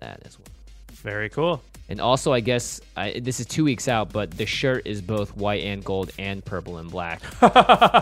[0.00, 0.48] that as well.
[0.92, 1.62] Very cool.
[1.90, 5.36] And also, I guess I, this is two weeks out, but the shirt is both
[5.36, 7.20] white and gold and purple and black.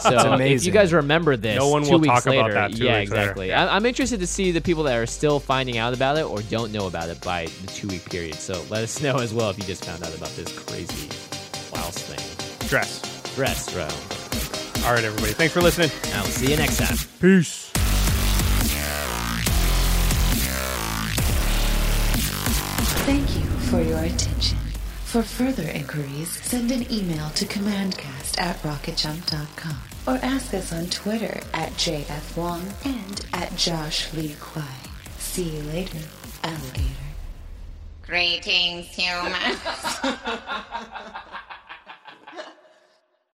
[0.00, 2.74] so if you guys remember this, No one two will weeks talk about later, that
[2.76, 3.22] two yeah, weeks later.
[3.22, 3.48] exactly.
[3.48, 3.64] Yeah.
[3.66, 6.42] I, I'm interested to see the people that are still finding out about it or
[6.42, 8.36] don't know about it by the two week period.
[8.36, 11.08] So let us know as well if you just found out about this crazy
[11.72, 12.51] blouse thing.
[12.72, 13.34] Dress.
[13.34, 13.82] Dress, bro.
[14.86, 15.34] All right, everybody.
[15.34, 15.90] Thanks for listening.
[16.14, 16.96] I'll see you next time.
[17.20, 17.70] Peace.
[23.04, 24.56] Thank you for your attention.
[25.04, 29.76] For further inquiries, send an email to commandcast at rocketjump.com
[30.06, 34.64] or ask us on Twitter at JF Wong and at Josh Lee Kwai.
[35.18, 35.98] See you later,
[36.42, 36.88] alligator.
[38.06, 39.58] Greetings, humans.